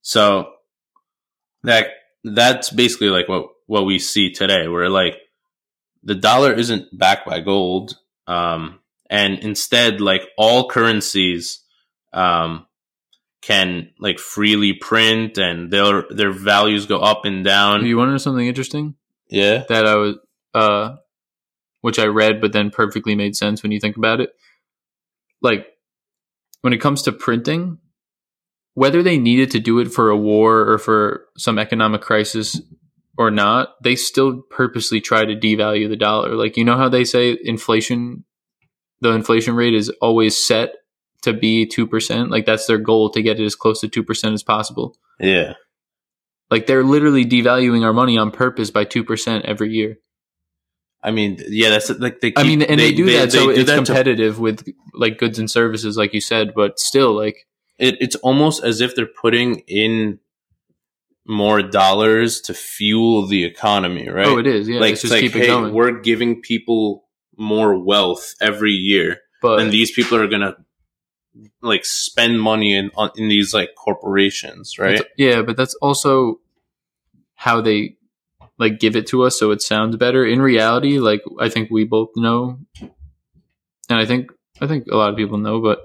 So 0.03 0.53
that 1.63 1.87
that's 2.23 2.69
basically 2.69 3.09
like 3.09 3.27
what 3.27 3.47
what 3.65 3.87
we 3.87 3.97
see 3.97 4.31
today, 4.31 4.67
where 4.67 4.87
like 4.87 5.17
the 6.03 6.13
dollar 6.13 6.53
isn't 6.53 6.95
backed 6.95 7.25
by 7.25 7.39
gold. 7.39 7.97
Um, 8.27 8.81
and 9.13 9.37
instead 9.39 10.01
like 10.01 10.23
all 10.39 10.67
currencies 10.67 11.63
um, 12.13 12.65
can 13.43 13.91
like 13.99 14.17
freely 14.17 14.73
print 14.73 15.37
and 15.37 15.69
their 15.69 16.05
their 16.09 16.31
values 16.31 16.87
go 16.87 16.99
up 16.99 17.23
and 17.23 17.45
down. 17.45 17.85
You 17.85 17.95
want 17.95 18.07
to 18.07 18.13
know 18.13 18.17
something 18.17 18.47
interesting? 18.47 18.95
Yeah, 19.29 19.65
that 19.69 19.85
I 19.85 19.95
was, 19.95 20.15
uh, 20.55 20.95
which 21.81 21.99
I 21.99 22.05
read, 22.05 22.41
but 22.41 22.53
then 22.53 22.71
perfectly 22.71 23.13
made 23.13 23.35
sense 23.35 23.61
when 23.61 23.71
you 23.71 23.79
think 23.79 23.97
about 23.97 24.19
it. 24.19 24.31
Like 25.43 25.67
when 26.61 26.73
it 26.73 26.81
comes 26.81 27.03
to 27.03 27.11
printing, 27.11 27.77
whether 28.73 29.03
they 29.03 29.19
needed 29.19 29.51
to 29.51 29.59
do 29.59 29.77
it 29.77 29.93
for 29.93 30.09
a 30.09 30.17
war 30.17 30.67
or 30.67 30.79
for 30.79 31.27
some 31.37 31.59
economic 31.59 32.01
crisis 32.01 32.59
or 33.15 33.29
not, 33.29 33.75
they 33.83 33.95
still 33.95 34.41
purposely 34.49 35.01
try 35.01 35.23
to 35.23 35.35
devalue 35.35 35.87
the 35.87 35.95
dollar. 35.95 36.35
Like 36.35 36.57
you 36.57 36.65
know 36.65 36.77
how 36.77 36.89
they 36.89 37.03
say 37.03 37.37
inflation 37.43 38.25
the 39.03 39.11
inflation 39.11 39.55
rate 39.55 39.73
is 39.73 39.89
always 40.01 40.35
set 40.43 40.75
to 41.21 41.33
be 41.33 41.67
2%. 41.67 42.29
Like 42.29 42.45
that's 42.45 42.65
their 42.65 42.77
goal 42.77 43.09
to 43.11 43.21
get 43.21 43.39
it 43.39 43.45
as 43.45 43.55
close 43.55 43.81
to 43.81 43.89
2% 43.89 44.33
as 44.33 44.43
possible. 44.43 44.95
Yeah. 45.19 45.53
Like 46.49 46.67
they're 46.67 46.83
literally 46.83 47.25
devaluing 47.25 47.83
our 47.83 47.93
money 47.93 48.17
on 48.17 48.31
purpose 48.31 48.71
by 48.71 48.85
2% 48.85 49.41
every 49.41 49.71
year. 49.71 49.97
I 51.05 51.11
mean, 51.11 51.37
yeah, 51.49 51.69
that's 51.69 51.89
like 51.89 52.21
they. 52.21 52.31
Keep, 52.31 52.39
I 52.39 52.43
mean, 52.43 52.61
and 52.61 52.79
they, 52.79 52.91
they 52.91 52.95
do 52.95 53.05
that 53.07 53.31
they, 53.31 53.37
so 53.37 53.47
they 53.47 53.55
it's 53.55 53.73
competitive 53.73 54.35
to, 54.37 54.41
with 54.41 54.73
like 54.93 55.17
goods 55.17 55.37
and 55.37 55.51
services, 55.51 55.97
like 55.97 56.13
you 56.13 56.21
said. 56.21 56.53
But 56.55 56.79
still, 56.79 57.13
like 57.13 57.45
it, 57.77 57.97
it's 57.99 58.15
almost 58.17 58.63
as 58.63 58.79
if 58.79 58.95
they're 58.95 59.05
putting 59.05 59.59
in 59.67 60.19
more 61.25 61.61
dollars 61.61 62.39
to 62.41 62.53
fuel 62.53 63.27
the 63.27 63.43
economy, 63.43 64.07
right? 64.07 64.27
Oh, 64.27 64.37
it 64.37 64.47
is. 64.47 64.69
Yeah, 64.69 64.79
like 64.79 64.93
it's, 64.93 65.09
like, 65.09 65.29
hey, 65.29 65.47
going. 65.47 65.73
we're 65.73 65.99
giving 65.99 66.41
people 66.41 67.02
more 67.37 67.77
wealth 67.77 68.33
every 68.41 68.71
year, 68.71 69.19
but 69.41 69.59
and 69.59 69.71
these 69.71 69.91
people 69.91 70.17
are 70.17 70.27
gonna 70.27 70.55
like 71.61 71.85
spend 71.85 72.39
money 72.39 72.75
in 72.75 72.91
on, 72.95 73.11
in 73.15 73.27
these 73.27 73.53
like 73.53 73.75
corporations, 73.75 74.77
right? 74.77 75.01
Yeah, 75.17 75.41
but 75.41 75.57
that's 75.57 75.75
also 75.75 76.39
how 77.35 77.61
they 77.61 77.97
like 78.57 78.79
give 78.79 78.95
it 78.95 79.07
to 79.07 79.23
us 79.23 79.37
so 79.39 79.51
it 79.51 79.61
sounds 79.61 79.95
better. 79.97 80.25
In 80.25 80.41
reality, 80.41 80.99
like 80.99 81.21
I 81.39 81.49
think 81.49 81.71
we 81.71 81.85
both 81.85 82.09
know, 82.15 82.59
and 82.81 82.91
I 83.89 84.05
think 84.05 84.31
I 84.61 84.67
think 84.67 84.87
a 84.91 84.95
lot 84.95 85.09
of 85.09 85.17
people 85.17 85.37
know, 85.37 85.59
but 85.61 85.79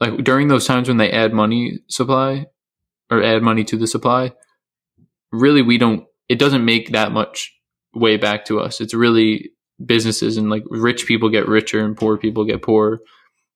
like 0.00 0.22
during 0.24 0.48
those 0.48 0.66
times 0.66 0.88
when 0.88 0.98
they 0.98 1.10
add 1.10 1.32
money 1.32 1.80
supply 1.88 2.46
or 3.10 3.22
add 3.22 3.42
money 3.42 3.64
to 3.64 3.76
the 3.76 3.86
supply, 3.86 4.32
really 5.32 5.62
we 5.62 5.78
don't. 5.78 6.06
It 6.28 6.38
doesn't 6.38 6.64
make 6.64 6.92
that 6.92 7.10
much 7.10 7.54
way 7.94 8.18
back 8.18 8.44
to 8.46 8.60
us. 8.60 8.82
It's 8.82 8.92
really 8.92 9.52
businesses 9.84 10.36
and 10.36 10.50
like 10.50 10.64
rich 10.68 11.06
people 11.06 11.28
get 11.28 11.48
richer 11.48 11.84
and 11.84 11.96
poor 11.96 12.16
people 12.16 12.44
get 12.44 12.62
poorer 12.62 13.00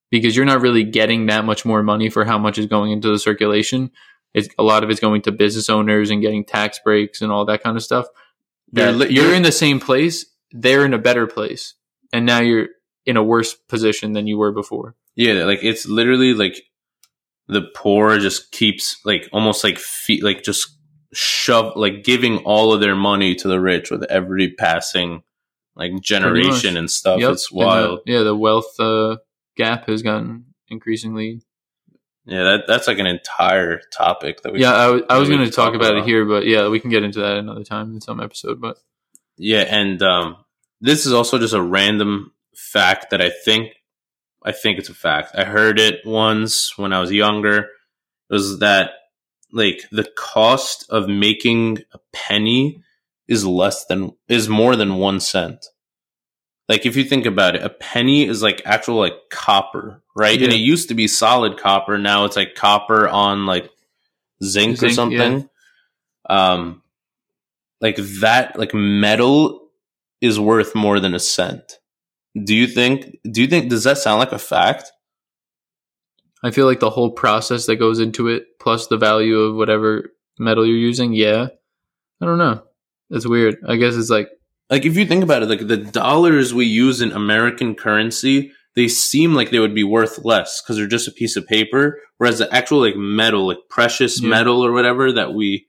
because 0.09 0.35
you're 0.35 0.45
not 0.45 0.61
really 0.61 0.83
getting 0.83 1.25
that 1.25 1.45
much 1.45 1.65
more 1.65 1.83
money 1.83 2.09
for 2.09 2.23
how 2.23 2.37
much 2.37 2.57
is 2.57 2.65
going 2.65 2.91
into 2.91 3.09
the 3.09 3.19
circulation. 3.19 3.91
It's 4.33 4.47
a 4.57 4.63
lot 4.63 4.83
of 4.83 4.89
it's 4.89 4.99
going 4.99 5.23
to 5.23 5.31
business 5.31 5.69
owners 5.69 6.09
and 6.09 6.21
getting 6.21 6.45
tax 6.45 6.79
breaks 6.83 7.21
and 7.21 7.31
all 7.31 7.45
that 7.45 7.63
kind 7.63 7.77
of 7.77 7.83
stuff. 7.83 8.05
You're, 8.71 8.91
you're, 8.91 9.07
you're 9.09 9.33
in 9.33 9.43
the 9.43 9.51
same 9.51 9.79
place, 9.79 10.25
they're 10.51 10.85
in 10.85 10.93
a 10.93 10.99
better 10.99 11.27
place, 11.27 11.75
and 12.11 12.25
now 12.25 12.39
you're 12.39 12.67
in 13.05 13.17
a 13.17 13.23
worse 13.23 13.53
position 13.53 14.13
than 14.13 14.27
you 14.27 14.37
were 14.37 14.51
before. 14.51 14.95
Yeah, 15.15 15.43
like 15.43 15.63
it's 15.63 15.85
literally 15.85 16.33
like 16.33 16.63
the 17.47 17.63
poor 17.75 18.17
just 18.19 18.51
keeps 18.51 18.99
like 19.05 19.29
almost 19.31 19.63
like 19.63 19.77
feet 19.77 20.23
like 20.23 20.43
just 20.43 20.75
shove 21.13 21.73
like 21.75 22.03
giving 22.03 22.37
all 22.39 22.73
of 22.73 22.81
their 22.81 22.95
money 22.95 23.35
to 23.35 23.47
the 23.47 23.59
rich 23.59 23.91
with 23.91 24.03
every 24.03 24.51
passing 24.51 25.21
like 25.75 25.99
generation 26.01 26.77
and 26.77 26.89
stuff. 26.89 27.19
Yep. 27.19 27.31
It's 27.31 27.51
wild. 27.51 28.01
The, 28.05 28.11
yeah, 28.11 28.23
the 28.23 28.35
wealth 28.35 28.79
uh, 28.79 29.17
gap 29.55 29.87
has 29.87 30.01
gotten 30.01 30.45
increasingly. 30.67 31.41
Yeah, 32.25 32.43
that 32.43 32.63
that's 32.67 32.87
like 32.87 32.99
an 32.99 33.05
entire 33.05 33.81
topic 33.91 34.41
that 34.41 34.53
we. 34.53 34.61
Yeah, 34.61 34.73
I, 34.73 34.85
w- 34.85 35.05
I 35.09 35.17
was 35.17 35.27
going 35.29 35.43
to 35.43 35.51
talk, 35.51 35.73
about, 35.73 35.91
about, 35.91 36.03
it 36.03 36.05
here, 36.05 36.25
but 36.25 36.45
yeah, 36.45 36.69
we 36.69 36.79
can 36.79 36.89
get 36.89 37.03
into 37.03 37.19
that 37.19 37.37
another 37.37 37.63
time 37.63 37.93
in 37.93 38.01
some 38.01 38.21
episode. 38.21 38.61
But 38.61 38.77
yeah, 39.37 39.61
and 39.61 40.01
um, 40.01 40.37
this 40.79 41.05
is 41.05 41.11
also 41.11 41.37
just 41.37 41.53
a 41.53 41.61
random 41.61 42.31
fact 42.55 43.09
that 43.09 43.21
I 43.21 43.29
think 43.29 43.73
I 44.43 44.53
think 44.53 44.79
it's 44.79 44.89
a 44.89 44.93
fact. 44.93 45.31
I 45.35 45.43
heard 45.43 45.79
it 45.79 46.05
once 46.05 46.77
when 46.77 46.93
I 46.93 46.99
was 46.99 47.11
younger. 47.11 47.57
It 47.59 47.67
was 48.29 48.59
that 48.59 48.91
like 49.51 49.81
the 49.91 50.09
cost 50.17 50.85
of 50.89 51.09
making 51.09 51.79
a 51.93 51.99
penny 52.13 52.81
is 53.27 53.45
less 53.45 53.85
than 53.85 54.11
is 54.27 54.49
more 54.49 54.75
than 54.75 54.95
one 54.95 55.19
cent. 55.19 55.65
Like 56.69 56.85
if 56.85 56.95
you 56.95 57.03
think 57.03 57.25
about 57.25 57.55
it, 57.55 57.63
a 57.63 57.69
penny 57.69 58.25
is 58.25 58.41
like 58.41 58.61
actual 58.65 58.95
like 58.95 59.15
copper, 59.29 60.01
right? 60.15 60.39
Yeah. 60.39 60.45
And 60.45 60.53
it 60.53 60.59
used 60.59 60.89
to 60.89 60.95
be 60.95 61.07
solid 61.07 61.59
copper. 61.59 61.97
Now 61.97 62.25
it's 62.25 62.35
like 62.35 62.55
copper 62.55 63.07
on 63.07 63.45
like 63.45 63.69
zinc, 64.43 64.77
zinc 64.77 64.91
or 64.91 64.93
something. 64.93 65.49
Yeah. 66.29 66.53
Um, 66.53 66.81
like 67.81 67.97
that, 68.21 68.57
like 68.57 68.73
metal 68.73 69.67
is 70.21 70.39
worth 70.39 70.73
more 70.73 71.01
than 71.01 71.13
a 71.13 71.19
cent. 71.19 71.79
Do 72.41 72.55
you 72.55 72.65
think? 72.65 73.17
Do 73.29 73.41
you 73.41 73.47
think? 73.47 73.69
Does 73.69 73.83
that 73.83 73.97
sound 73.97 74.19
like 74.19 74.31
a 74.31 74.39
fact? 74.39 74.91
I 76.41 76.51
feel 76.51 76.65
like 76.65 76.79
the 76.79 76.89
whole 76.89 77.11
process 77.11 77.65
that 77.67 77.75
goes 77.75 77.99
into 77.99 78.27
it, 78.29 78.59
plus 78.59 78.87
the 78.87 78.97
value 78.97 79.37
of 79.39 79.55
whatever 79.55 80.13
metal 80.39 80.65
you're 80.65 80.77
using. 80.77 81.13
Yeah, 81.13 81.47
I 82.21 82.25
don't 82.25 82.37
know. 82.37 82.63
That's 83.09 83.27
weird. 83.27 83.57
I 83.67 83.75
guess 83.75 83.95
it's 83.95 84.09
like 84.09 84.29
like 84.69 84.85
if 84.85 84.97
you 84.97 85.05
think 85.05 85.23
about 85.23 85.43
it, 85.43 85.49
like 85.49 85.67
the 85.67 85.77
dollars 85.77 86.53
we 86.53 86.65
use 86.65 87.01
in 87.01 87.11
American 87.11 87.75
currency, 87.75 88.51
they 88.75 88.87
seem 88.87 89.33
like 89.33 89.51
they 89.51 89.59
would 89.59 89.75
be 89.75 89.83
worth 89.83 90.23
less 90.25 90.61
because 90.61 90.77
they're 90.77 90.87
just 90.87 91.07
a 91.07 91.11
piece 91.11 91.35
of 91.35 91.45
paper. 91.45 91.99
Whereas 92.17 92.39
the 92.39 92.53
actual 92.53 92.81
like 92.81 92.95
metal, 92.95 93.47
like 93.47 93.59
precious 93.69 94.21
yeah. 94.21 94.29
metal 94.29 94.65
or 94.65 94.71
whatever 94.71 95.11
that 95.11 95.33
we 95.33 95.67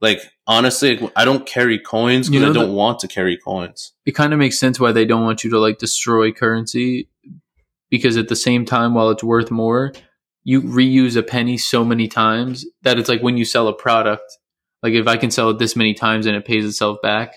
like, 0.00 0.20
honestly, 0.48 1.08
I 1.14 1.24
don't 1.24 1.46
carry 1.46 1.78
coins 1.78 2.28
because 2.28 2.40
you 2.40 2.46
know 2.46 2.50
I 2.50 2.54
don't 2.54 2.70
the, 2.70 2.74
want 2.74 2.98
to 3.00 3.08
carry 3.08 3.38
coins. 3.38 3.92
It 4.04 4.12
kind 4.12 4.32
of 4.32 4.38
makes 4.38 4.58
sense 4.58 4.80
why 4.80 4.90
they 4.90 5.04
don't 5.04 5.22
want 5.22 5.44
you 5.44 5.50
to 5.50 5.58
like 5.60 5.78
destroy 5.78 6.32
currency 6.32 7.08
because 7.88 8.16
at 8.16 8.28
the 8.28 8.36
same 8.36 8.64
time, 8.64 8.94
while 8.94 9.10
it's 9.10 9.22
worth 9.22 9.50
more, 9.50 9.92
you 10.42 10.62
reuse 10.62 11.16
a 11.16 11.22
penny 11.22 11.56
so 11.56 11.84
many 11.84 12.08
times 12.08 12.66
that 12.82 12.98
it's 12.98 13.08
like 13.08 13.22
when 13.22 13.36
you 13.36 13.44
sell 13.44 13.68
a 13.68 13.72
product, 13.72 14.24
like 14.82 14.94
if 14.94 15.06
I 15.06 15.16
can 15.16 15.30
sell 15.30 15.50
it 15.50 15.58
this 15.58 15.76
many 15.76 15.94
times 15.94 16.26
and 16.26 16.36
it 16.36 16.44
pays 16.44 16.64
itself 16.64 17.00
back, 17.02 17.36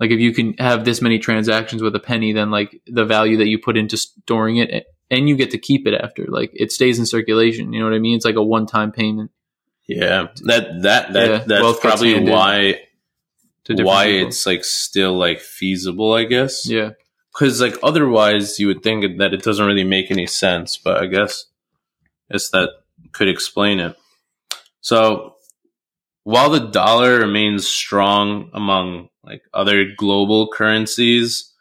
like 0.00 0.10
if 0.10 0.20
you 0.20 0.32
can 0.32 0.54
have 0.54 0.84
this 0.84 1.00
many 1.00 1.18
transactions 1.18 1.82
with 1.82 1.94
a 1.94 2.00
penny, 2.00 2.32
then 2.32 2.50
like 2.50 2.80
the 2.86 3.04
value 3.04 3.36
that 3.38 3.48
you 3.48 3.58
put 3.58 3.76
into 3.76 3.96
storing 3.96 4.56
it 4.58 4.86
and 5.10 5.28
you 5.28 5.36
get 5.36 5.52
to 5.52 5.58
keep 5.58 5.86
it 5.86 5.94
after, 5.94 6.26
like 6.26 6.50
it 6.54 6.72
stays 6.72 6.98
in 6.98 7.06
circulation. 7.06 7.72
You 7.72 7.80
know 7.80 7.86
what 7.86 7.94
I 7.94 7.98
mean? 8.00 8.16
It's 8.16 8.24
like 8.24 8.34
a 8.36 8.42
one 8.42 8.66
time 8.66 8.92
payment. 8.92 9.30
Yeah, 9.88 10.28
that 10.44 10.82
that 10.82 11.12
that 11.12 11.28
Yeah, 11.30 11.38
that's 11.46 11.62
wealth 11.62 11.80
probably 11.80 12.18
why 12.20 12.80
why 13.68 14.06
people. 14.06 14.28
it's 14.28 14.44
like 14.46 14.64
still 14.64 15.16
like 15.16 15.40
feasible, 15.40 16.12
I 16.12 16.24
guess. 16.24 16.68
yeah. 16.68 16.90
Because 17.32 17.60
like 17.60 17.76
otherwise, 17.82 18.58
you 18.58 18.66
would 18.66 18.82
think 18.82 19.18
that 19.18 19.32
it 19.34 19.42
doesn't 19.42 19.64
really 19.66 19.84
make 19.84 20.10
any 20.10 20.26
sense. 20.26 20.76
But 20.76 21.02
I 21.02 21.06
guess 21.06 21.44
guess 22.32 22.48
that 22.50 22.70
could 23.12 23.28
explain 23.28 23.78
it. 23.78 23.96
So 24.80 25.35
while 26.26 26.50
the 26.50 26.58
dollar 26.58 27.20
remains 27.20 27.68
strong 27.68 28.50
among 28.52 29.10
like 29.22 29.42
other 29.54 29.84
global 29.96 30.50
currencies, 30.50 31.54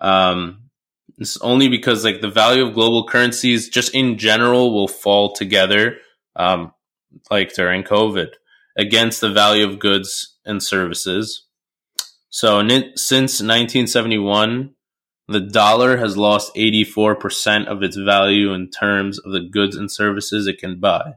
um, 0.00 0.70
it's 1.18 1.36
only 1.38 1.66
because 1.66 2.04
like 2.04 2.20
the 2.20 2.30
value 2.30 2.64
of 2.64 2.72
global 2.72 3.04
currencies 3.04 3.68
just 3.68 3.92
in 3.96 4.18
general 4.18 4.72
will 4.72 4.86
fall 4.86 5.32
together, 5.32 5.96
um, 6.36 6.72
like 7.32 7.52
during 7.52 7.82
COVID, 7.82 8.28
against 8.78 9.20
the 9.20 9.28
value 9.28 9.68
of 9.68 9.80
goods 9.80 10.38
and 10.44 10.62
services. 10.62 11.48
So 12.30 12.60
since 12.94 13.40
1971, 13.40 14.76
the 15.26 15.40
dollar 15.40 15.96
has 15.96 16.16
lost 16.16 16.54
84% 16.54 17.66
of 17.66 17.82
its 17.82 17.96
value 17.96 18.52
in 18.52 18.70
terms 18.70 19.18
of 19.18 19.32
the 19.32 19.40
goods 19.40 19.74
and 19.74 19.90
services 19.90 20.46
it 20.46 20.58
can 20.58 20.78
buy. 20.78 21.14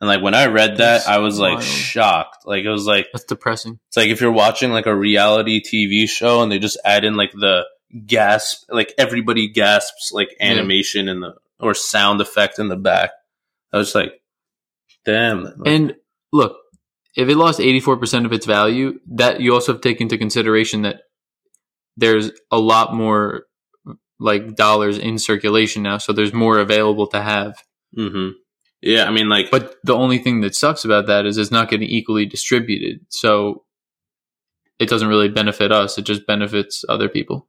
And 0.00 0.06
like 0.08 0.22
when 0.22 0.34
I 0.34 0.46
read 0.46 0.76
that, 0.76 0.98
That's 0.98 1.08
I 1.08 1.18
was 1.18 1.38
like 1.40 1.54
wild. 1.54 1.64
shocked. 1.64 2.46
Like 2.46 2.64
it 2.64 2.70
was 2.70 2.86
like 2.86 3.08
That's 3.12 3.24
depressing. 3.24 3.80
it's 3.88 3.96
like 3.96 4.08
if 4.10 4.20
you're 4.20 4.30
watching 4.32 4.70
like 4.70 4.86
a 4.86 4.94
reality 4.94 5.60
TV 5.60 6.08
show 6.08 6.42
and 6.42 6.52
they 6.52 6.58
just 6.60 6.78
add 6.84 7.04
in 7.04 7.16
like 7.16 7.32
the 7.32 7.66
gasp, 8.06 8.64
like 8.70 8.94
everybody 8.96 9.48
gasps 9.48 10.10
like 10.12 10.28
Yeah. 10.38 10.52
animation 10.52 11.08
in 11.08 11.20
the 11.20 11.34
or 11.58 11.74
sound 11.74 12.20
effect 12.20 12.58
in 12.60 12.68
the 12.68 12.76
back. 12.76 13.10
I 13.72 13.78
was 13.78 13.94
like, 13.94 14.12
damn. 15.04 15.42
Like, 15.44 15.54
And 15.66 15.96
look, 16.32 16.56
if 17.16 17.28
it 17.28 17.36
lost 17.36 17.58
84% 17.58 18.24
of 18.24 18.32
its 18.32 18.46
value, 18.46 19.00
that 19.16 19.40
you 19.40 19.52
also 19.54 19.72
have 19.72 19.80
to 19.80 19.88
take 19.88 20.00
into 20.00 20.16
consideration 20.16 20.82
that 20.82 21.00
there's 21.96 22.30
a 22.52 22.58
lot 22.58 22.94
more 22.94 23.46
like 24.20 24.54
dollars 24.54 24.98
in 24.98 25.18
circulation 25.18 25.82
now, 25.82 25.98
so 25.98 26.12
there's 26.12 26.32
more 26.32 26.58
available 26.58 27.08
to 27.08 27.20
have. 27.20 27.54
hmm 27.96 28.28
yeah, 28.80 29.04
I 29.04 29.10
mean, 29.10 29.28
like, 29.28 29.50
But 29.50 29.76
the 29.84 29.94
only 29.94 30.18
thing 30.18 30.40
that 30.42 30.54
sucks 30.54 30.84
about 30.84 31.06
that 31.06 31.26
is 31.26 31.36
it's 31.36 31.50
not 31.50 31.68
getting 31.68 31.88
equally 31.88 32.26
distributed. 32.26 33.00
So 33.08 33.64
it 34.78 34.88
doesn't 34.88 35.08
really 35.08 35.28
benefit 35.28 35.72
us. 35.72 35.98
It 35.98 36.02
just 36.02 36.26
benefits 36.26 36.84
other 36.88 37.08
people. 37.08 37.48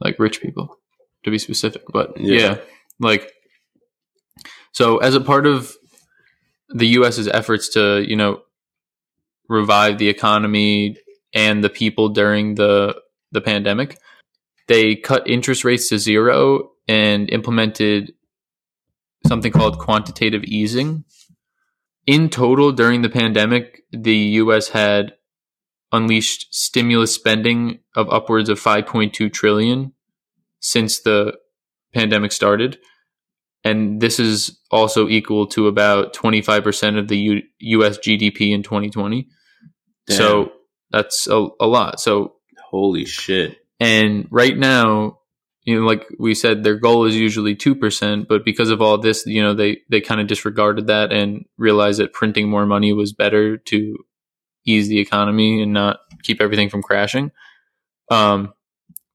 Like 0.00 0.18
rich 0.18 0.40
people, 0.40 0.78
to 1.24 1.30
be 1.30 1.38
specific. 1.38 1.82
But 1.92 2.18
Yeah. 2.20 2.40
yeah, 2.40 2.58
like 3.00 3.32
so 4.72 4.98
as 4.98 5.14
a 5.14 5.20
part 5.20 5.46
of 5.46 5.74
the 6.68 6.86
US's 6.98 7.28
efforts 7.28 7.70
to, 7.70 8.04
you 8.06 8.16
know, 8.16 8.42
revive 9.48 9.98
the 9.98 10.08
economy 10.08 10.96
and 11.32 11.62
the 11.64 11.70
people 11.70 12.10
during 12.10 12.56
the 12.56 13.00
the 13.32 13.40
pandemic, 13.40 13.98
they 14.68 14.96
cut 14.96 15.28
interest 15.28 15.64
rates 15.64 15.88
to 15.88 15.98
zero 15.98 16.72
and 16.88 17.30
implemented 17.30 18.12
something 19.26 19.52
called 19.52 19.78
quantitative 19.78 20.44
easing. 20.44 21.04
In 22.06 22.28
total, 22.28 22.72
during 22.72 23.02
the 23.02 23.08
pandemic, 23.08 23.82
the 23.90 24.16
US 24.42 24.68
had 24.68 25.14
unleashed 25.92 26.48
stimulus 26.54 27.12
spending 27.14 27.80
of 27.94 28.08
upwards 28.10 28.48
of 28.48 28.60
5.2 28.60 29.32
trillion 29.32 29.92
since 30.60 31.00
the 31.00 31.34
pandemic 31.94 32.32
started. 32.32 32.78
And 33.64 34.00
this 34.00 34.20
is 34.20 34.60
also 34.70 35.08
equal 35.08 35.46
to 35.48 35.66
about 35.66 36.14
25% 36.14 36.98
of 36.98 37.08
the 37.08 37.18
U- 37.18 37.42
US 37.58 37.98
GDP 37.98 38.52
in 38.52 38.62
2020. 38.62 39.28
damn, 40.06 40.16
So 40.16 40.52
that's 40.90 41.26
a, 41.26 41.48
a 41.60 41.66
lot. 41.66 42.00
So 42.00 42.34
holy 42.70 43.04
shit. 43.04 43.58
and 43.80 44.28
right 44.30 44.56
now, 44.56 45.18
you 45.66 45.80
know, 45.80 45.84
like 45.84 46.06
we 46.18 46.32
said, 46.32 46.62
their 46.62 46.76
goal 46.76 47.04
is 47.04 47.16
usually 47.16 47.56
two 47.56 47.74
percent, 47.74 48.28
but 48.28 48.44
because 48.44 48.70
of 48.70 48.80
all 48.80 48.96
this, 48.98 49.26
you 49.26 49.42
know, 49.42 49.52
they 49.52 49.78
they 49.90 50.00
kind 50.00 50.20
of 50.20 50.28
disregarded 50.28 50.86
that 50.86 51.12
and 51.12 51.44
realized 51.58 51.98
that 51.98 52.12
printing 52.12 52.48
more 52.48 52.64
money 52.64 52.92
was 52.92 53.12
better 53.12 53.56
to 53.56 53.98
ease 54.64 54.88
the 54.88 55.00
economy 55.00 55.60
and 55.60 55.72
not 55.72 55.98
keep 56.22 56.40
everything 56.40 56.70
from 56.70 56.82
crashing. 56.82 57.32
Um, 58.12 58.54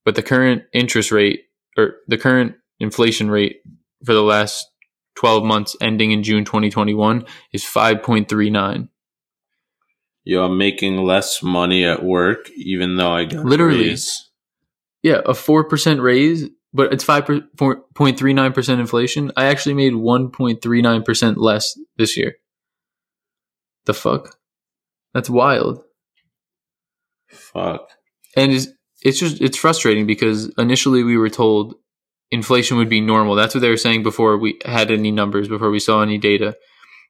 but 0.04 0.16
the 0.16 0.22
current 0.22 0.64
interest 0.74 1.12
rate 1.12 1.46
or 1.78 1.96
the 2.10 2.18
current 2.18 2.56
inflation 2.82 3.32
rate 3.32 3.62
for 4.04 4.14
the 4.14 4.22
last 4.22 4.68
twelve 5.16 5.46
months, 5.46 5.78
ending 5.80 6.12
in 6.12 6.22
June 6.22 6.44
2021, 6.44 7.26
is 7.54 7.64
five 7.64 8.04
point 8.04 8.28
three 8.28 8.50
nine. 8.50 8.90
Yo, 10.26 10.44
I'm 10.44 10.58
making 10.58 10.98
less 10.98 11.42
money 11.42 11.86
at 11.86 12.04
work, 12.04 12.50
even 12.58 12.98
though 12.98 13.14
I 13.14 13.24
got 13.24 13.46
Literally. 13.46 13.88
raise. 13.88 14.31
Yeah, 15.04 15.22
a 15.26 15.34
four 15.34 15.64
percent 15.64 16.02
raise, 16.02 16.50
but 16.74 16.94
it's 16.94 17.04
five 17.04 17.28
point 17.58 18.20
three 18.20 18.34
nine 18.34 18.54
percent 18.54 18.80
inflation. 18.80 19.32
I 19.36 19.46
actually 19.46 19.76
made 19.76 19.96
one 19.96 20.30
point 20.30 20.62
three 20.62 20.82
nine 20.82 21.04
percent 21.04 21.38
less 21.38 21.78
this 21.98 22.16
year. 22.18 22.36
The 23.86 23.94
fuck? 23.94 24.38
That's 25.14 25.30
wild. 25.30 25.84
Fuck. 27.30 27.90
And 28.38 28.52
it's, 28.52 28.68
it's 29.02 29.20
just 29.20 29.42
it's 29.42 29.58
frustrating 29.58 30.06
because 30.06 30.54
initially 30.58 31.04
we 31.04 31.18
were 31.18 31.30
told 31.30 31.76
inflation 32.30 32.78
would 32.78 32.90
be 32.90 33.02
normal. 33.02 33.36
That's 33.36 33.56
what 33.56 33.62
they 33.62 33.70
were 33.70 33.78
saying 33.78 34.04
before 34.04 34.38
we 34.38 34.60
had 34.64 34.92
any 34.92 35.12
numbers, 35.12 35.48
before 35.48 35.72
we 35.72 35.80
saw 35.80 36.02
any 36.02 36.18
data. 36.18 36.56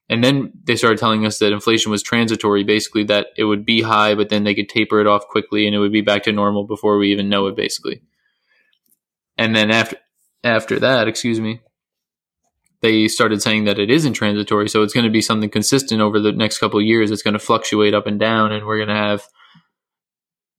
And 0.08 0.22
then 0.22 0.52
they 0.64 0.76
started 0.76 0.98
telling 0.98 1.24
us 1.24 1.38
that 1.38 1.52
inflation 1.52 1.90
was 1.90 2.02
transitory, 2.02 2.64
basically 2.64 3.04
that 3.04 3.28
it 3.36 3.44
would 3.44 3.64
be 3.64 3.82
high, 3.82 4.14
but 4.14 4.28
then 4.28 4.44
they 4.44 4.54
could 4.54 4.68
taper 4.68 5.00
it 5.00 5.06
off 5.06 5.26
quickly 5.28 5.66
and 5.66 5.74
it 5.74 5.78
would 5.78 5.92
be 5.92 6.00
back 6.00 6.24
to 6.24 6.32
normal 6.32 6.64
before 6.64 6.98
we 6.98 7.10
even 7.12 7.28
know 7.28 7.46
it, 7.46 7.56
basically. 7.56 8.02
And 9.38 9.56
then 9.56 9.70
after 9.70 9.96
after 10.44 10.78
that, 10.80 11.08
excuse 11.08 11.40
me, 11.40 11.60
they 12.80 13.08
started 13.08 13.40
saying 13.40 13.64
that 13.64 13.78
it 13.78 13.90
isn't 13.90 14.14
transitory, 14.14 14.68
so 14.68 14.82
it's 14.82 14.92
going 14.92 15.06
to 15.06 15.10
be 15.10 15.22
something 15.22 15.48
consistent 15.48 16.00
over 16.00 16.18
the 16.20 16.32
next 16.32 16.58
couple 16.58 16.80
of 16.80 16.84
years. 16.84 17.10
It's 17.10 17.22
going 17.22 17.34
to 17.34 17.38
fluctuate 17.38 17.94
up 17.94 18.06
and 18.06 18.18
down, 18.18 18.52
and 18.52 18.66
we're 18.66 18.78
going 18.78 18.88
to 18.88 18.94
have 18.94 19.22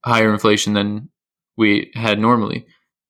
higher 0.04 0.34
inflation 0.34 0.74
than 0.74 1.10
we 1.58 1.92
had 1.94 2.20
normally. 2.20 2.66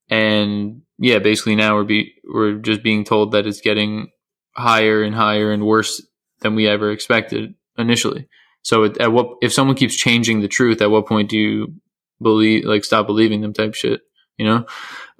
And 0.09 0.81
yeah, 0.97 1.19
basically 1.19 1.55
now 1.55 1.75
we're 1.75 1.83
be 1.83 2.13
we're 2.23 2.55
just 2.55 2.83
being 2.83 3.03
told 3.03 3.31
that 3.31 3.47
it's 3.47 3.61
getting 3.61 4.09
higher 4.55 5.03
and 5.03 5.15
higher 5.15 5.51
and 5.51 5.65
worse 5.65 6.01
than 6.43 6.55
we 6.55 6.67
ever 6.67 6.91
expected 6.91 7.55
initially. 7.77 8.27
So 8.61 8.83
at, 8.85 8.99
at 9.01 9.11
what 9.11 9.37
if 9.41 9.51
someone 9.51 9.75
keeps 9.75 9.95
changing 9.95 10.41
the 10.41 10.47
truth, 10.47 10.81
at 10.81 10.91
what 10.91 11.07
point 11.07 11.29
do 11.29 11.37
you 11.37 11.73
believe 12.21 12.65
like 12.65 12.85
stop 12.85 13.07
believing 13.07 13.41
them 13.41 13.53
type 13.53 13.73
shit? 13.73 14.01
You 14.37 14.45
know? 14.45 14.65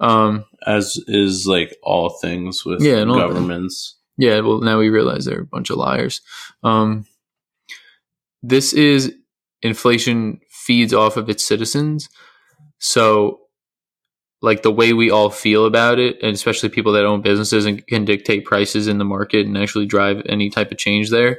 Um, 0.00 0.44
As 0.66 0.98
is 1.06 1.46
like 1.46 1.76
all 1.82 2.10
things 2.10 2.64
with 2.64 2.82
Yeah, 2.82 3.04
all 3.04 3.16
governments. 3.16 3.96
yeah, 4.16 4.40
well, 4.40 4.60
now 4.60 4.78
we 4.78 4.88
realize 4.88 5.24
they're 5.24 5.40
a 5.42 5.46
bunch 5.46 5.70
of 5.70 5.76
liars. 5.76 6.20
Um, 6.62 7.04
this 8.42 8.72
is 8.72 9.14
inflation 9.62 10.40
feeds 10.50 10.92
off 10.92 11.16
of 11.16 11.28
its 11.30 11.44
citizens. 11.44 12.08
So, 12.78 13.40
like 14.44 14.62
the 14.62 14.70
way 14.70 14.92
we 14.92 15.10
all 15.10 15.30
feel 15.30 15.64
about 15.66 15.98
it, 15.98 16.16
and 16.22 16.32
especially 16.34 16.68
people 16.68 16.92
that 16.92 17.04
own 17.06 17.22
businesses 17.22 17.64
and 17.66 17.84
can 17.86 18.04
dictate 18.04 18.44
prices 18.44 18.86
in 18.88 18.98
the 18.98 19.04
market 19.04 19.46
and 19.46 19.56
actually 19.56 19.86
drive 19.86 20.22
any 20.28 20.50
type 20.50 20.70
of 20.70 20.78
change 20.78 21.10
there, 21.10 21.38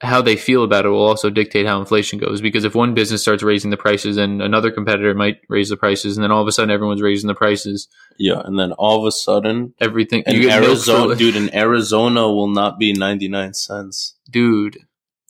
how 0.00 0.22
they 0.22 0.36
feel 0.36 0.62
about 0.62 0.86
it 0.86 0.90
will 0.90 1.04
also 1.04 1.28
dictate 1.28 1.66
how 1.66 1.80
inflation 1.80 2.20
goes. 2.20 2.40
Because 2.40 2.64
if 2.64 2.74
one 2.76 2.94
business 2.94 3.20
starts 3.22 3.42
raising 3.42 3.70
the 3.70 3.76
prices 3.76 4.16
and 4.16 4.40
another 4.40 4.70
competitor 4.70 5.12
might 5.14 5.38
raise 5.48 5.68
the 5.70 5.76
prices, 5.76 6.16
and 6.16 6.22
then 6.22 6.30
all 6.30 6.40
of 6.40 6.46
a 6.46 6.52
sudden 6.52 6.70
everyone's 6.70 7.02
raising 7.02 7.26
the 7.26 7.34
prices, 7.34 7.88
Yeah, 8.18 8.40
and 8.44 8.56
then 8.58 8.70
all 8.72 9.00
of 9.00 9.06
a 9.06 9.12
sudden, 9.12 9.74
everything 9.80 10.22
in 10.26 10.40
get 10.40 10.60
milk 10.60 10.78
for, 10.78 10.92
Arizona, 10.92 11.16
dude, 11.16 11.34
in 11.36 11.52
Arizona 11.54 12.28
will 12.32 12.46
not 12.48 12.78
be 12.78 12.92
ninety 12.92 13.26
nine 13.28 13.54
cents. 13.54 14.14
dude. 14.30 14.78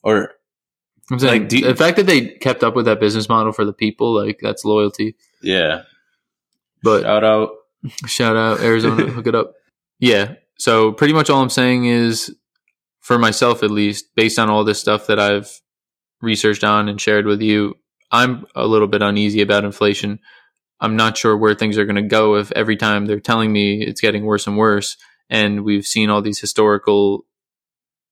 Or 0.02 0.32
I'm 1.10 1.18
saying 1.18 1.42
Like, 1.44 1.52
you- 1.52 1.64
the 1.64 1.74
fact 1.74 1.96
that 1.96 2.06
they 2.06 2.26
kept 2.26 2.62
up 2.62 2.76
with 2.76 2.84
that 2.84 3.00
business 3.00 3.28
model 3.30 3.52
for 3.52 3.64
the 3.64 3.72
people, 3.72 4.14
like 4.14 4.38
that's 4.42 4.64
loyalty. 4.66 5.16
yeah, 5.42 5.82
But 6.82 7.02
shout 7.02 7.24
out. 7.24 7.50
shout 8.06 8.36
out 8.36 8.60
Arizona, 8.60 9.06
hook 9.12 9.26
it 9.26 9.34
up. 9.34 9.54
Yeah. 9.98 10.34
So 10.58 10.92
pretty 10.92 11.12
much 11.12 11.30
all 11.30 11.42
I'm 11.42 11.50
saying 11.50 11.86
is, 11.86 12.34
for 13.00 13.18
myself 13.18 13.62
at 13.62 13.70
least, 13.70 14.14
based 14.14 14.38
on 14.38 14.50
all 14.50 14.64
this 14.64 14.80
stuff 14.80 15.06
that 15.06 15.18
I've 15.18 15.50
researched 16.20 16.64
on 16.64 16.88
and 16.88 17.00
shared 17.00 17.26
with 17.26 17.40
you, 17.40 17.76
I'm 18.10 18.46
a 18.54 18.66
little 18.66 18.88
bit 18.88 19.02
uneasy 19.02 19.40
about 19.40 19.64
inflation. 19.64 20.18
I'm 20.80 20.96
not 20.96 21.16
sure 21.16 21.36
where 21.36 21.54
things 21.54 21.76
are 21.78 21.84
going 21.84 21.96
to 21.96 22.02
go 22.02 22.36
if 22.36 22.52
every 22.52 22.76
time 22.76 23.06
they're 23.06 23.20
telling 23.20 23.52
me 23.52 23.82
it's 23.82 24.00
getting 24.00 24.24
worse 24.24 24.46
and 24.46 24.56
worse, 24.56 24.96
and 25.28 25.64
we've 25.64 25.86
seen 25.86 26.10
all 26.10 26.22
these 26.22 26.40
historical 26.40 27.24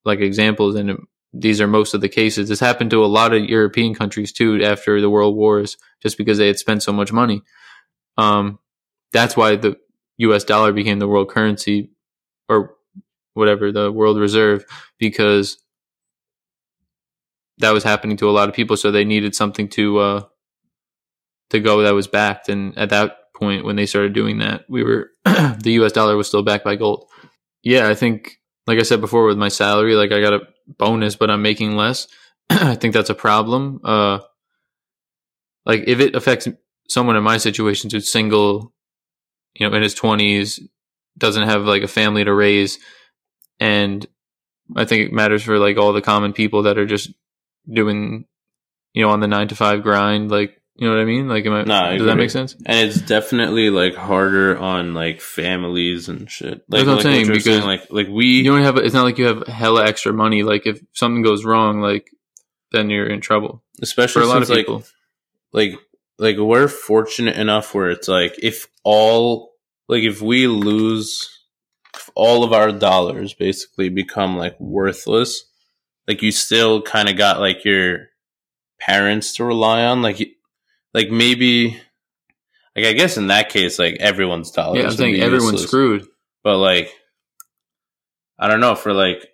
like 0.05 0.21
examples, 0.21 0.77
and 0.77 0.99
these 1.33 1.61
are 1.61 1.67
most 1.67 1.95
of 1.95 2.01
the 2.01 2.09
cases. 2.09 2.49
This 2.49 2.61
happened 2.61 2.91
to 2.91 3.05
a 3.05 3.07
lot 3.07 3.33
of 3.33 3.45
European 3.45 3.95
countries 3.95 4.33
too 4.33 4.63
after 4.63 5.01
the 5.01 5.11
world 5.11 5.37
wars, 5.37 5.77
just 6.03 6.19
because 6.19 6.39
they 6.39 6.47
had 6.47 6.59
spent 6.59 6.83
so 6.83 6.93
much 6.93 7.13
money. 7.13 7.43
Um, 8.17 8.59
that's 9.13 9.37
why 9.37 9.57
the 9.57 9.77
U.S. 10.19 10.45
dollar 10.45 10.73
became 10.73 10.99
the 10.99 11.09
world 11.09 11.29
currency, 11.31 11.91
or 12.49 12.75
whatever 13.35 13.71
the 13.71 13.93
world 13.93 14.19
reserve 14.19 14.65
because 14.99 15.59
that 17.59 17.71
was 17.71 17.85
happening 17.85 18.17
to 18.17 18.29
a 18.29 18.33
lot 18.33 18.49
of 18.49 18.55
people 18.55 18.77
so 18.77 18.91
they 18.91 19.05
needed 19.05 19.35
something 19.35 19.69
to 19.69 19.99
uh 19.99 20.23
to 21.51 21.61
go 21.61 21.83
that 21.83 21.95
was 21.95 22.09
backed. 22.09 22.49
And 22.49 22.77
at 22.77 22.91
that 22.91 23.19
point 23.37 23.65
when 23.65 23.77
they 23.77 23.87
started 23.87 24.15
doing 24.15 24.39
that 24.39 24.65
we 24.69 24.83
were 24.83 25.11
the 25.25 25.79
US 25.83 25.93
dollar 25.93 26.17
was 26.17 26.29
still 26.29 26.43
backed 26.43 26.65
by 26.65 26.77
gold. 26.77 27.11
Yeah 27.63 27.89
i 27.89 27.95
think 27.95 28.39
like 28.67 28.79
i 28.79 28.83
said 28.83 29.01
before 29.01 29.27
with 29.27 29.39
my 29.39 29.49
salary 29.49 29.95
like 29.95 30.13
i 30.13 30.21
got 30.21 30.33
a 30.35 30.41
bonus 30.79 31.17
but 31.17 31.31
i'm 31.31 31.43
making 31.43 31.77
less. 31.77 32.09
I 32.51 32.75
think 32.75 32.95
that's 32.95 33.11
a 33.11 33.15
problem. 33.15 33.81
Uh 33.85 34.21
like 35.67 35.85
if 35.87 36.01
it 36.01 36.15
affects 36.15 36.49
someone 36.89 37.17
in 37.17 37.23
my 37.23 37.37
situation 37.37 37.91
who's 37.91 38.11
single 38.11 38.73
you 39.55 39.69
know 39.69 39.75
in 39.75 39.83
his 39.83 39.95
20s 39.95 40.61
doesn't 41.19 41.49
have 41.49 41.63
like 41.63 41.83
a 41.83 41.89
family 41.89 42.25
to 42.25 42.35
raise 42.35 42.79
and 43.61 44.07
i 44.77 44.85
think 44.85 45.07
it 45.07 45.13
matters 45.13 45.43
for 45.43 45.59
like 45.59 45.77
all 45.77 45.93
the 45.93 46.03
common 46.03 46.33
people 46.33 46.65
that 46.65 46.79
are 46.79 46.87
just 46.87 47.11
doing 47.73 48.27
you 48.93 49.03
know 49.03 49.11
on 49.11 49.21
the 49.21 49.29
9 49.29 49.49
to 49.49 49.57
5 49.57 49.83
grind 49.83 50.31
like 50.31 50.61
you 50.79 50.87
know 50.87 50.95
what 50.95 51.01
i 51.01 51.07
mean? 51.07 51.27
Like 51.27 51.47
am 51.47 51.55
I, 51.55 51.63
No, 51.63 51.75
I 51.75 51.97
does 51.97 52.07
that 52.07 52.17
make 52.17 52.31
sense? 52.31 52.55
And 52.67 52.87
it's 52.87 53.01
definitely 53.01 53.71
like 53.71 53.95
harder 53.95 54.59
on 54.59 54.93
like 54.93 55.23
families 55.23 56.11
and 56.11 56.31
shit. 56.31 56.65
Like, 56.69 56.85
That's 56.85 56.87
what 56.87 56.91
I'm 56.91 56.97
like 56.97 57.03
saying, 57.03 57.27
you're 57.27 57.35
because 57.35 57.65
like 57.65 57.87
like 57.91 58.09
we 58.09 58.27
you 58.27 58.45
don't 58.45 58.63
have 58.63 58.77
it's 58.77 58.93
not 58.93 59.05
like 59.05 59.17
you 59.17 59.25
have 59.25 59.47
hella 59.47 59.87
extra 59.87 60.13
money 60.13 60.43
like 60.43 60.67
if 60.67 60.79
something 60.93 61.23
goes 61.23 61.47
wrong 61.47 61.81
like 61.81 62.11
then 62.73 62.91
you're 62.91 63.07
in 63.07 63.21
trouble. 63.21 63.63
Especially 63.81 64.21
for 64.21 64.27
a 64.27 64.29
lot 64.29 64.43
of 64.43 64.49
since, 64.49 64.57
like 64.57 64.67
people. 64.67 64.85
like 65.53 65.79
like 66.19 66.37
we're 66.37 66.69
fortunate 66.69 67.37
enough 67.37 67.75
where 67.75 67.91
it's 67.91 68.09
like 68.09 68.35
if 68.43 68.69
all 68.85 69.53
like 69.89 70.03
if 70.03 70.21
we 70.21 70.47
lose 70.47 71.45
if 71.95 72.11
all 72.15 72.45
of 72.45 72.53
our 72.53 72.73
dollars 72.73 73.35
basically 73.35 73.89
become 73.89 74.37
like 74.37 74.59
worthless 74.61 75.45
like 76.09 76.23
you 76.23 76.31
still 76.31 76.83
kind 76.83 77.09
of 77.09 77.17
got 77.17 77.41
like 77.41 77.65
your 77.65 78.09
parents 78.81 79.35
to 79.35 79.45
rely 79.45 79.85
on 79.85 80.03
like 80.03 80.37
like 80.95 81.11
maybe 81.11 81.81
like 82.75 82.85
i 82.87 82.93
guess 82.93 83.17
in 83.17 83.29
that 83.29 83.49
case 83.49 83.79
like 83.79 83.97
everyone's 84.01 84.51
dollars 84.51 84.79
yeah 84.79 84.89
i'm 84.89 84.97
saying 84.97 85.21
everyone's 85.21 85.53
useless. 85.53 85.69
screwed 85.69 86.07
but 86.43 86.59
like 86.59 86.93
i 88.39 88.49
don't 88.49 88.61
know 88.61 88.75
for 88.75 88.93
like 88.93 89.29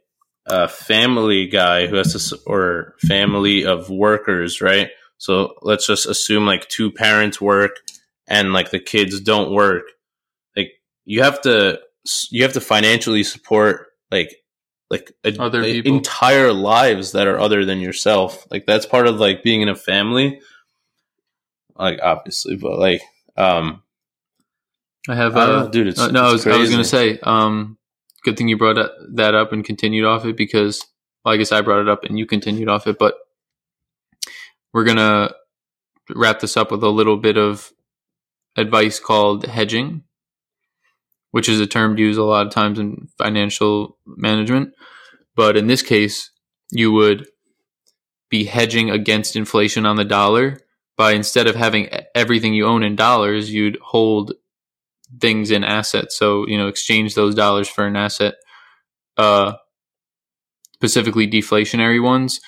a 0.46 0.66
family 0.68 1.46
guy 1.46 1.86
who 1.86 1.96
has 1.96 2.28
to 2.28 2.38
or 2.46 2.94
family 3.00 3.64
of 3.64 3.90
workers 3.90 4.60
right 4.60 4.90
so 5.22 5.54
let's 5.62 5.86
just 5.86 6.04
assume 6.06 6.46
like 6.46 6.68
two 6.68 6.90
parents 6.90 7.40
work 7.40 7.76
and 8.26 8.52
like 8.52 8.72
the 8.72 8.80
kids 8.80 9.20
don't 9.20 9.52
work. 9.52 9.84
Like 10.56 10.72
you 11.04 11.22
have 11.22 11.40
to 11.42 11.78
you 12.32 12.42
have 12.42 12.54
to 12.54 12.60
financially 12.60 13.22
support 13.22 13.86
like 14.10 14.34
like 14.90 15.12
a, 15.22 15.40
Other 15.40 15.62
a- 15.62 15.78
entire 15.86 16.52
lives 16.52 17.12
that 17.12 17.28
are 17.28 17.38
other 17.38 17.64
than 17.64 17.78
yourself. 17.78 18.48
Like 18.50 18.66
that's 18.66 18.84
part 18.84 19.06
of 19.06 19.20
like 19.20 19.44
being 19.44 19.62
in 19.62 19.68
a 19.68 19.76
family. 19.76 20.40
Like 21.76 22.00
obviously 22.02 22.56
but 22.56 22.80
like 22.80 23.00
um 23.36 23.80
i 25.08 25.14
have 25.14 25.36
uh, 25.36 25.68
dude 25.68 25.86
it's, 25.86 26.00
Uh, 26.00 26.10
no, 26.10 26.24
I 26.24 26.32
was, 26.32 26.44
it's 26.44 26.52
I 26.52 26.58
was 26.58 26.68
going 26.70 26.82
to 26.82 26.88
say, 26.88 27.20
um, 27.22 27.78
good 28.24 28.36
thing 28.36 28.48
you 28.48 28.58
brought 28.58 28.74
that- 28.74 28.90
that 29.14 29.36
up 29.36 29.52
and 29.52 29.64
continued 29.64 30.04
off 30.04 30.24
it 30.24 30.36
because, 30.36 30.84
well, 31.24 31.32
I 31.32 31.36
guess 31.36 31.52
I 31.52 31.60
brought 31.60 31.80
it 31.80 31.88
up 31.88 32.02
and 32.02 32.18
you 32.18 32.26
continued 32.26 32.68
off 32.68 32.88
it, 32.88 32.98
but 32.98 33.14
we're 34.72 34.84
going 34.84 34.96
to 34.96 35.34
wrap 36.14 36.40
this 36.40 36.56
up 36.56 36.70
with 36.70 36.82
a 36.82 36.88
little 36.88 37.16
bit 37.16 37.36
of 37.36 37.72
advice 38.56 38.98
called 38.98 39.46
hedging, 39.46 40.02
which 41.30 41.48
is 41.48 41.60
a 41.60 41.66
term 41.66 41.96
used 41.96 42.18
a 42.18 42.24
lot 42.24 42.46
of 42.46 42.52
times 42.52 42.78
in 42.78 43.08
financial 43.18 43.98
management. 44.06 44.74
But 45.34 45.56
in 45.56 45.66
this 45.66 45.82
case, 45.82 46.30
you 46.70 46.92
would 46.92 47.26
be 48.30 48.44
hedging 48.44 48.90
against 48.90 49.36
inflation 49.36 49.86
on 49.86 49.96
the 49.96 50.04
dollar 50.04 50.58
by 50.96 51.12
instead 51.12 51.46
of 51.46 51.54
having 51.54 51.88
everything 52.14 52.54
you 52.54 52.66
own 52.66 52.82
in 52.82 52.96
dollars, 52.96 53.52
you'd 53.52 53.78
hold 53.80 54.32
things 55.20 55.50
in 55.50 55.64
assets. 55.64 56.16
So, 56.16 56.46
you 56.46 56.56
know, 56.56 56.68
exchange 56.68 57.14
those 57.14 57.34
dollars 57.34 57.68
for 57.68 57.86
an 57.86 57.96
asset, 57.96 58.34
uh, 59.16 59.54
specifically 60.74 61.28
deflationary 61.28 62.02
ones 62.02 62.40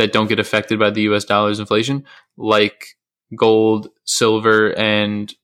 that 0.00 0.12
don't 0.12 0.28
get 0.28 0.40
affected 0.40 0.78
by 0.78 0.88
the 0.88 1.02
US 1.02 1.26
dollar's 1.26 1.60
inflation, 1.60 2.04
like 2.38 2.96
gold, 3.36 3.88
silver, 4.04 4.76
and 4.78 5.34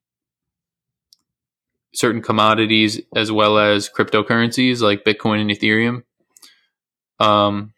certain 1.94 2.22
commodities, 2.22 3.00
as 3.14 3.30
well 3.30 3.58
as 3.58 3.90
cryptocurrencies 3.90 4.80
like 4.80 5.04
Bitcoin 5.04 5.42
and 5.42 5.50
Ethereum. 5.50 6.04
Um, 7.20 7.74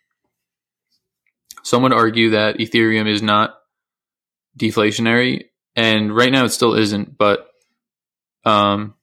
some 1.64 1.82
would 1.82 1.92
argue 1.92 2.30
that 2.30 2.58
Ethereum 2.58 3.08
is 3.08 3.22
not 3.22 3.58
deflationary, 4.56 5.46
and 5.74 6.14
right 6.14 6.30
now 6.30 6.44
it 6.44 6.50
still 6.50 6.74
isn't, 6.74 7.18
but 7.18 7.48
um, 8.44 8.94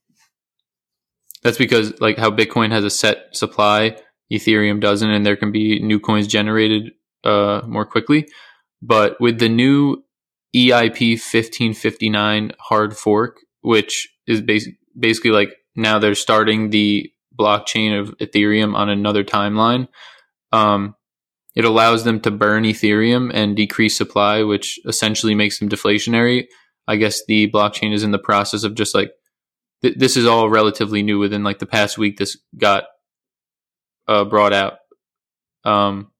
that's 1.43 1.57
because 1.57 1.99
like 1.99 2.17
how 2.17 2.31
Bitcoin 2.31 2.71
has 2.71 2.85
a 2.85 2.89
set 2.89 3.35
supply, 3.35 3.97
Ethereum 4.31 4.79
doesn't, 4.79 5.09
and 5.09 5.25
there 5.25 5.35
can 5.35 5.51
be 5.51 5.79
new 5.79 5.99
coins 5.99 6.27
generated 6.27 6.93
uh, 7.25 7.61
more 7.67 7.85
quickly. 7.85 8.27
But 8.81 9.19
with 9.19 9.39
the 9.39 9.49
new 9.49 10.03
EIP 10.55 11.13
1559 11.13 12.51
hard 12.59 12.95
fork, 12.95 13.39
which 13.61 14.07
is 14.27 14.41
bas- 14.41 14.69
basically 14.97 15.31
like 15.31 15.49
now 15.75 15.99
they're 15.99 16.15
starting 16.15 16.69
the 16.69 17.11
blockchain 17.37 17.99
of 17.99 18.17
Ethereum 18.19 18.75
on 18.75 18.89
another 18.89 19.23
timeline. 19.23 19.87
Um, 20.51 20.95
it 21.55 21.65
allows 21.65 22.03
them 22.03 22.19
to 22.21 22.31
burn 22.31 22.63
Ethereum 22.63 23.31
and 23.33 23.55
decrease 23.55 23.97
supply, 23.97 24.43
which 24.43 24.79
essentially 24.85 25.35
makes 25.35 25.59
them 25.59 25.69
deflationary. 25.69 26.45
I 26.87 26.97
guess 26.97 27.25
the 27.25 27.49
blockchain 27.49 27.93
is 27.93 28.03
in 28.03 28.11
the 28.11 28.19
process 28.19 28.63
of 28.63 28.75
just 28.75 28.93
like 28.93 29.11
th- 29.81 29.97
this 29.97 30.17
is 30.17 30.25
all 30.25 30.49
relatively 30.49 31.01
new 31.01 31.19
within 31.19 31.43
like 31.43 31.59
the 31.59 31.65
past 31.65 31.97
week. 31.97 32.17
This 32.17 32.37
got 32.57 32.85
uh, 34.07 34.25
brought 34.25 34.53
out, 34.53 34.73
um, 35.63 36.11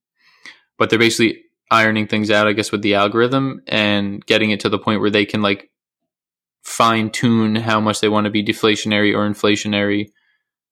but 0.78 0.90
they're 0.90 1.00
basically 1.00 1.44
ironing 1.72 2.08
things 2.08 2.30
out, 2.30 2.48
I 2.48 2.54
guess, 2.54 2.72
with 2.72 2.82
the 2.82 2.96
algorithm 2.96 3.62
and 3.68 4.26
getting 4.26 4.52
it 4.52 4.60
to 4.62 4.70
the 4.70 4.80
point 4.80 5.02
where 5.02 5.10
they 5.10 5.26
can 5.26 5.42
like 5.42 5.70
fine 6.64 7.10
tune 7.10 7.56
how 7.56 7.80
much 7.80 8.02
they 8.02 8.10
want 8.10 8.26
to 8.26 8.32
be 8.32 8.44
deflationary 8.44 9.14
or 9.16 9.30
inflationary 9.30 10.10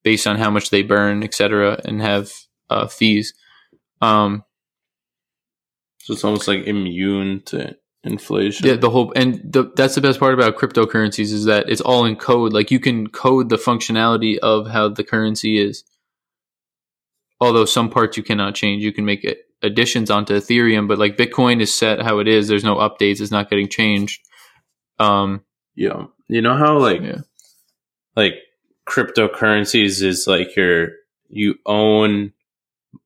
based 0.03 0.27
on 0.27 0.37
how 0.37 0.49
much 0.49 0.69
they 0.69 0.83
burn, 0.83 1.23
et 1.23 1.33
cetera, 1.33 1.79
and 1.85 2.01
have 2.01 2.31
uh, 2.69 2.87
fees. 2.87 3.33
Um, 4.01 4.43
So 5.99 6.13
it's 6.13 6.25
almost 6.25 6.47
like 6.47 6.67
immune 6.67 7.41
to 7.45 7.77
inflation. 8.03 8.67
Yeah, 8.67 8.75
the 8.75 8.89
whole 8.89 9.13
and 9.15 9.39
the, 9.45 9.71
that's 9.75 9.95
the 9.95 10.01
best 10.01 10.19
part 10.19 10.33
about 10.33 10.57
cryptocurrencies 10.57 11.31
is 11.31 11.45
that 11.45 11.69
it's 11.69 11.79
all 11.79 12.03
in 12.03 12.17
code. 12.17 12.51
Like 12.51 12.71
you 12.71 12.79
can 12.79 13.07
code 13.07 13.47
the 13.47 13.55
functionality 13.55 14.37
of 14.37 14.67
how 14.67 14.89
the 14.89 15.05
currency 15.05 15.57
is. 15.57 15.85
Although 17.39 17.65
some 17.65 17.89
parts 17.89 18.17
you 18.17 18.23
cannot 18.23 18.55
change, 18.55 18.83
you 18.83 18.91
can 18.91 19.05
make 19.05 19.23
it 19.23 19.45
additions 19.63 20.11
onto 20.11 20.35
Ethereum, 20.35 20.87
but 20.87 20.99
like 20.99 21.17
Bitcoin 21.17 21.61
is 21.61 21.73
set 21.73 22.01
how 22.01 22.19
it 22.19 22.27
is. 22.27 22.47
There's 22.47 22.63
no 22.63 22.75
updates. 22.75 23.21
It's 23.21 23.31
not 23.31 23.49
getting 23.49 23.69
changed. 23.69 24.21
Um, 24.99 25.41
yeah. 25.75 26.05
You 26.27 26.41
know 26.41 26.55
how 26.55 26.77
like 26.77 27.01
yeah, 27.01 27.21
like 28.15 28.35
cryptocurrencies 28.87 30.01
is 30.03 30.25
like 30.27 30.55
your 30.55 30.89
you 31.29 31.55
own 31.65 32.33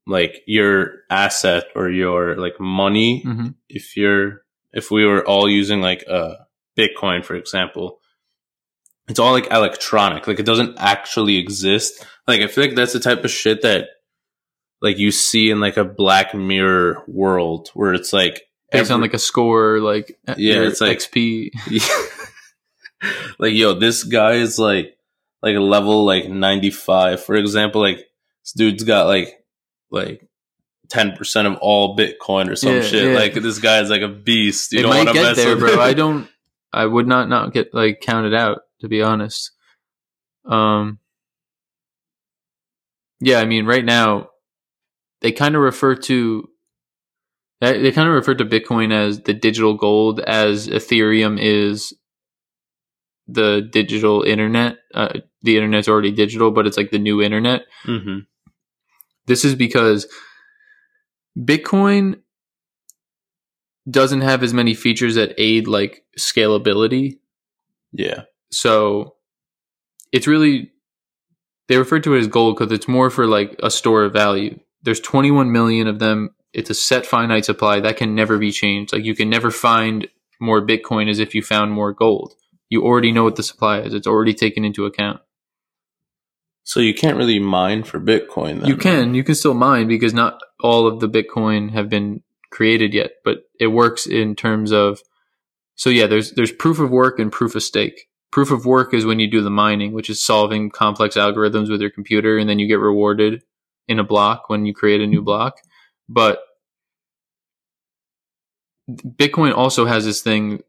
like 0.05 0.41
your 0.45 0.95
asset 1.09 1.65
or 1.75 1.89
your 1.89 2.35
like 2.35 2.59
money 2.59 3.23
Mhm. 3.25 3.55
if 3.69 3.95
you're 3.97 4.41
if 4.73 4.91
we 4.91 5.05
were 5.05 5.25
all 5.25 5.49
using 5.49 5.81
like 5.81 6.03
uh 6.09 6.33
bitcoin 6.77 7.23
for 7.23 7.35
example 7.35 7.99
it's 9.07 9.19
all 9.19 9.31
like 9.31 9.47
electronic 9.51 10.27
like 10.27 10.39
it 10.39 10.45
doesn't 10.45 10.75
actually 10.77 11.37
exist 11.37 12.05
like 12.27 12.41
i 12.41 12.47
feel 12.47 12.65
like 12.65 12.75
that's 12.75 12.93
the 12.93 12.99
type 12.99 13.23
of 13.23 13.31
shit 13.31 13.61
that 13.61 13.87
like 14.81 14.97
you 14.97 15.11
see 15.11 15.49
in 15.49 15.59
like 15.59 15.77
a 15.77 15.83
black 15.83 16.33
mirror 16.35 17.03
world 17.07 17.69
where 17.73 17.93
it's 17.93 18.13
like 18.13 18.41
based 18.71 18.91
on 18.91 19.01
like 19.01 19.13
a 19.13 19.19
score, 19.19 19.79
like 19.79 20.17
Yeah, 20.37 20.61
it's 20.61 20.81
like- 20.81 20.99
XP. 20.99 21.51
like 23.39 23.53
yo 23.53 23.73
this 23.73 24.03
guy 24.03 24.33
is 24.33 24.57
like 24.57 24.97
like 25.43 25.55
a 25.55 25.59
level 25.59 26.03
like 26.03 26.27
95 26.29 27.23
for 27.23 27.35
example 27.35 27.79
like 27.79 27.97
this 28.43 28.53
dude's 28.53 28.83
got 28.83 29.05
like 29.05 29.43
like 29.91 30.27
10% 30.89 31.45
of 31.45 31.57
all 31.61 31.95
bitcoin 31.95 32.49
or 32.49 32.55
some 32.55 32.73
Yeah, 32.73 32.81
shit 32.81 33.11
yeah. 33.11 33.17
like 33.19 33.33
this 33.35 33.59
guy 33.59 33.81
is 33.81 33.89
like 33.91 34.01
a 34.01 34.07
beast 34.07 34.71
you 34.73 34.79
it 34.79 34.81
don't 34.83 34.89
might 34.91 34.97
want 35.05 35.09
to 35.09 35.13
get 35.13 35.23
mess 35.23 35.35
there, 35.37 35.49
with 35.51 35.59
bro. 35.59 35.73
him. 35.73 35.79
I 35.79 35.93
don't. 35.93 36.27
I 36.73 36.85
would 36.85 37.07
not 37.07 37.29
not 37.29 37.53
get 37.53 37.73
like 37.73 38.01
counted 38.01 38.33
out 38.33 38.61
to 38.81 38.87
be 38.87 39.01
honest. 39.03 39.51
Um. 40.45 40.99
Yeah, 43.19 43.39
I 43.39 43.45
mean, 43.45 43.65
right 43.65 43.83
now, 43.85 44.29
they 45.21 45.31
kind 45.31 45.55
of 45.55 45.61
refer 45.61 45.95
to. 45.95 46.47
They 47.59 47.91
kind 47.91 48.07
of 48.07 48.13
refer 48.13 48.35
to 48.35 48.45
Bitcoin 48.45 48.93
as 48.93 49.21
the 49.21 49.33
digital 49.33 49.73
gold, 49.73 50.19
as 50.19 50.67
Ethereum 50.67 51.39
is 51.41 51.91
the 53.27 53.67
digital 53.71 54.21
internet. 54.21 54.77
Uh, 54.93 55.19
the 55.41 55.57
internet's 55.57 55.87
already 55.87 56.11
digital, 56.11 56.51
but 56.51 56.67
it's 56.67 56.77
like 56.77 56.91
the 56.91 56.99
new 56.99 57.21
internet. 57.21 57.65
Mhm. 57.85 58.27
This 59.25 59.43
is 59.43 59.55
because 59.55 60.07
Bitcoin 61.37 62.21
doesn't 63.89 64.21
have 64.21 64.43
as 64.43 64.53
many 64.53 64.73
features 64.73 65.15
that 65.15 65.33
aid 65.37 65.67
like 65.67 66.03
scalability. 66.17 67.19
Yeah. 67.91 68.23
So 68.51 69.15
it's 70.11 70.27
really 70.27 70.71
they 71.67 71.77
refer 71.77 71.99
to 71.99 72.13
it 72.15 72.19
as 72.19 72.27
gold 72.27 72.57
because 72.57 72.71
it's 72.71 72.87
more 72.87 73.09
for 73.09 73.27
like 73.27 73.59
a 73.63 73.69
store 73.71 74.03
of 74.03 74.13
value. 74.13 74.59
There's 74.83 74.99
21 74.99 75.51
million 75.51 75.87
of 75.87 75.99
them. 75.99 76.35
It's 76.53 76.69
a 76.69 76.75
set 76.75 77.05
finite 77.05 77.45
supply 77.45 77.79
that 77.79 77.97
can 77.97 78.15
never 78.15 78.37
be 78.37 78.51
changed. 78.51 78.93
Like 78.93 79.05
you 79.05 79.15
can 79.15 79.29
never 79.29 79.51
find 79.51 80.07
more 80.39 80.65
Bitcoin 80.65 81.09
as 81.09 81.19
if 81.19 81.35
you 81.35 81.41
found 81.41 81.71
more 81.71 81.93
gold. 81.93 82.33
You 82.69 82.83
already 82.83 83.11
know 83.11 83.23
what 83.23 83.35
the 83.35 83.43
supply 83.43 83.79
is. 83.79 83.93
It's 83.93 84.07
already 84.07 84.33
taken 84.33 84.65
into 84.65 84.85
account. 84.85 85.21
So 86.63 86.81
you 86.81 86.93
can't 86.93 87.17
really 87.17 87.39
mine 87.39 87.83
for 87.83 87.99
Bitcoin. 87.99 88.59
Then, 88.59 88.69
you 88.69 88.75
can, 88.75 89.13
you 89.13 89.23
can 89.23 89.35
still 89.35 89.53
mine 89.53 89.87
because 89.87 90.13
not 90.13 90.41
all 90.59 90.85
of 90.85 90.99
the 90.99 91.07
Bitcoin 91.07 91.71
have 91.71 91.89
been 91.89 92.23
created 92.51 92.93
yet, 92.93 93.11
but 93.23 93.43
it 93.59 93.67
works 93.67 94.05
in 94.05 94.35
terms 94.35 94.71
of. 94.71 94.99
So 95.75 95.89
yeah, 95.89 96.07
there's 96.07 96.31
there's 96.31 96.51
proof 96.51 96.79
of 96.79 96.89
work 96.89 97.19
and 97.19 97.31
proof 97.31 97.55
of 97.55 97.63
stake. 97.63 98.09
Proof 98.31 98.51
of 98.51 98.65
work 98.65 98.93
is 98.93 99.05
when 99.05 99.19
you 99.19 99.29
do 99.29 99.41
the 99.41 99.49
mining, 99.49 99.93
which 99.93 100.09
is 100.09 100.21
solving 100.21 100.69
complex 100.69 101.15
algorithms 101.15 101.69
with 101.69 101.79
your 101.79 101.89
computer, 101.89 102.37
and 102.37 102.49
then 102.49 102.59
you 102.59 102.67
get 102.67 102.79
rewarded 102.79 103.43
in 103.87 103.99
a 103.99 104.03
block 104.03 104.49
when 104.49 104.65
you 104.65 104.73
create 104.73 105.01
a 105.01 105.07
new 105.07 105.21
block. 105.21 105.57
But 106.09 106.39
Bitcoin 108.89 109.55
also 109.55 109.85
has 109.85 110.05
this 110.05 110.21
thing 110.21 110.61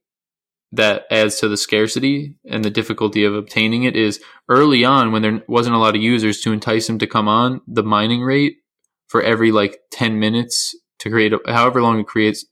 that 0.73 1.07
adds 1.11 1.37
to 1.37 1.49
the 1.49 1.57
scarcity 1.57 2.35
and 2.51 2.65
the 2.65 2.71
difficulty 2.71 3.25
of 3.25 3.35
obtaining 3.35 3.85
it 3.85 3.97
is 3.97 4.21
early 4.49 4.85
on 4.85 5.13
when 5.13 5.23
there 5.23 5.43
wasn't 5.49 5.75
a 5.75 5.79
lot 5.79 5.97
of 5.97 6.03
users 6.03 6.41
to 6.43 6.53
entice 6.53 6.87
them 6.87 6.99
to 6.99 7.07
come 7.07 7.27
on 7.27 7.61
the 7.67 7.83
mining 7.83 8.23
rate 8.23 8.59
for 9.07 9.23
every 9.23 9.51
like 9.51 9.79
10 9.93 10.19
minutes 10.19 10.77
to 10.99 11.11
create 11.11 11.33
a, 11.33 11.41
however 11.47 11.81
long 11.81 12.01
it 12.01 12.07
creates 12.07 12.45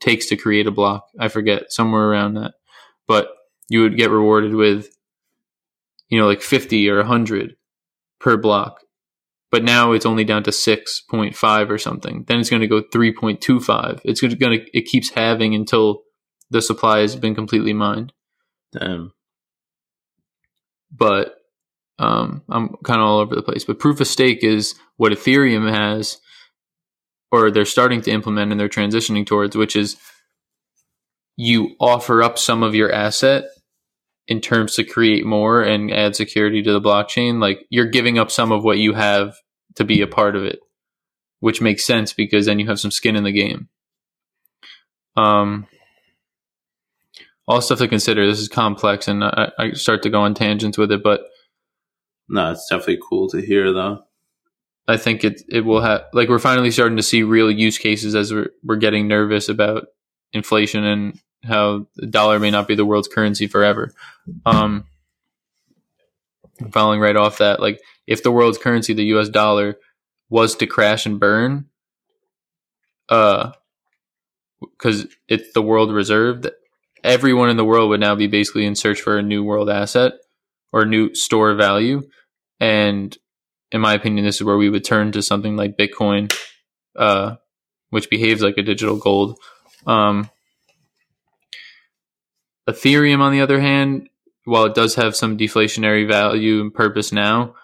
takes 0.00 0.26
to 0.26 0.36
create 0.36 0.66
a 0.66 0.70
block. 0.70 1.08
I 1.18 1.28
forget 1.28 1.72
somewhere 1.72 2.08
around 2.08 2.34
that. 2.34 2.54
But 3.08 3.28
you 3.68 3.82
would 3.82 3.96
get 3.96 4.10
rewarded 4.10 4.54
with 4.54 4.94
you 6.08 6.20
know 6.20 6.26
like 6.26 6.42
50 6.42 6.88
or 6.90 6.98
100 6.98 7.56
per 8.20 8.36
block 8.36 8.80
but 9.52 9.62
now 9.62 9.92
it's 9.92 10.06
only 10.06 10.24
down 10.24 10.42
to 10.44 10.50
6.5 10.50 11.70
or 11.70 11.78
something. 11.78 12.24
Then 12.26 12.40
it's 12.40 12.50
going 12.50 12.62
to 12.62 12.66
go 12.66 12.82
3.25 12.82 14.00
it's 14.02 14.20
going 14.20 14.36
to 14.36 14.76
it 14.76 14.86
keeps 14.86 15.10
having 15.10 15.54
until 15.54 16.02
the 16.50 16.62
supply 16.62 17.00
has 17.00 17.14
been 17.14 17.36
completely 17.36 17.74
mined. 17.74 18.12
Damn. 18.72 19.12
but 20.90 21.36
um, 21.98 22.42
i'm 22.48 22.70
kind 22.82 23.00
of 23.00 23.06
all 23.06 23.18
over 23.18 23.36
the 23.36 23.42
place. 23.42 23.64
But 23.64 23.78
proof 23.78 24.00
of 24.00 24.08
stake 24.08 24.42
is 24.42 24.74
what 24.96 25.12
ethereum 25.12 25.70
has 25.70 26.18
or 27.30 27.50
they're 27.50 27.64
starting 27.66 28.00
to 28.02 28.10
implement 28.10 28.50
and 28.50 28.58
they're 28.58 28.68
transitioning 28.68 29.26
towards 29.26 29.56
which 29.56 29.76
is 29.76 29.96
you 31.36 31.76
offer 31.78 32.22
up 32.22 32.38
some 32.38 32.62
of 32.62 32.74
your 32.74 32.90
asset 32.90 33.44
in 34.32 34.40
terms 34.40 34.74
to 34.76 34.84
create 34.84 35.26
more 35.26 35.60
and 35.62 35.90
add 35.92 36.16
security 36.16 36.62
to 36.62 36.72
the 36.72 36.80
blockchain 36.80 37.38
like 37.40 37.66
you're 37.68 37.86
giving 37.98 38.18
up 38.18 38.30
some 38.30 38.50
of 38.52 38.64
what 38.64 38.78
you 38.78 38.94
have 38.94 39.36
to 39.74 39.84
be 39.84 40.00
a 40.00 40.06
part 40.06 40.34
of 40.36 40.42
it 40.44 40.58
which 41.40 41.60
makes 41.60 41.84
sense 41.84 42.12
because 42.14 42.46
then 42.46 42.58
you 42.58 42.66
have 42.68 42.80
some 42.80 42.90
skin 42.92 43.16
in 43.16 43.24
the 43.24 43.32
game. 43.32 43.68
Um 45.16 45.66
all 47.48 47.60
stuff 47.60 47.78
to 47.80 47.88
consider. 47.88 48.24
This 48.26 48.38
is 48.38 48.48
complex 48.48 49.08
and 49.08 49.24
I, 49.24 49.50
I 49.58 49.72
start 49.72 50.02
to 50.04 50.10
go 50.10 50.20
on 50.22 50.34
tangents 50.34 50.78
with 50.78 50.90
it 50.92 51.02
but 51.02 51.22
No, 52.28 52.52
it's 52.52 52.68
definitely 52.70 53.00
cool 53.08 53.28
to 53.30 53.40
hear 53.42 53.72
though. 53.72 54.04
i 54.88 54.96
think 54.96 55.24
it 55.24 55.42
it 55.48 55.64
will 55.64 55.82
have 55.82 56.04
like 56.12 56.28
we're 56.28 56.38
finally 56.38 56.70
starting 56.70 56.96
to 56.96 57.02
see 57.02 57.22
real 57.22 57.50
use 57.50 57.78
cases 57.78 58.14
as 58.14 58.32
we're, 58.32 58.50
we're 58.64 58.76
getting 58.86 59.08
nervous 59.08 59.48
about 59.48 59.88
inflation 60.32 60.84
and 60.84 61.18
how 61.44 61.86
the 61.96 62.06
dollar 62.06 62.38
may 62.38 62.50
not 62.50 62.68
be 62.68 62.76
the 62.76 62.86
world's 62.86 63.08
currency 63.08 63.48
forever 63.48 63.92
um 64.46 64.84
following 66.70 67.00
right 67.00 67.16
off 67.16 67.38
that 67.38 67.60
like 67.60 67.80
if 68.06 68.22
the 68.22 68.32
world's 68.32 68.58
currency 68.58 68.92
the 68.92 69.04
us 69.04 69.28
dollar 69.28 69.76
was 70.30 70.54
to 70.54 70.66
crash 70.66 71.06
and 71.06 71.20
burn 71.20 71.66
uh 73.08 73.52
because 74.60 75.06
it's 75.28 75.52
the 75.52 75.62
world 75.62 75.92
reserve 75.92 76.44
everyone 77.04 77.50
in 77.50 77.56
the 77.56 77.64
world 77.64 77.90
would 77.90 78.00
now 78.00 78.14
be 78.14 78.26
basically 78.26 78.64
in 78.64 78.74
search 78.74 79.00
for 79.00 79.18
a 79.18 79.22
new 79.22 79.42
world 79.42 79.68
asset 79.68 80.12
or 80.72 80.84
new 80.84 81.14
store 81.14 81.50
of 81.50 81.58
value. 81.58 82.02
And 82.60 83.16
in 83.70 83.80
my 83.80 83.94
opinion 83.94 84.24
this 84.24 84.36
is 84.36 84.44
where 84.44 84.56
we 84.56 84.68
would 84.68 84.84
turn 84.84 85.12
to 85.12 85.22
something 85.22 85.56
like 85.56 85.76
bitcoin 85.76 86.32
uh 86.96 87.36
which 87.90 88.10
behaves 88.10 88.42
like 88.42 88.56
a 88.58 88.62
digital 88.62 88.96
gold. 88.96 89.38
Um 89.86 90.30
ethereum 92.68 93.20
on 93.20 93.32
the 93.32 93.40
other 93.40 93.60
hand 93.60 94.08
while 94.44 94.64
it 94.64 94.74
does 94.74 94.94
have 94.96 95.14
some 95.14 95.38
deflationary 95.38 96.06
value 96.06 96.60
and 96.60 96.74
purpose 96.74 97.12
now, 97.12 97.54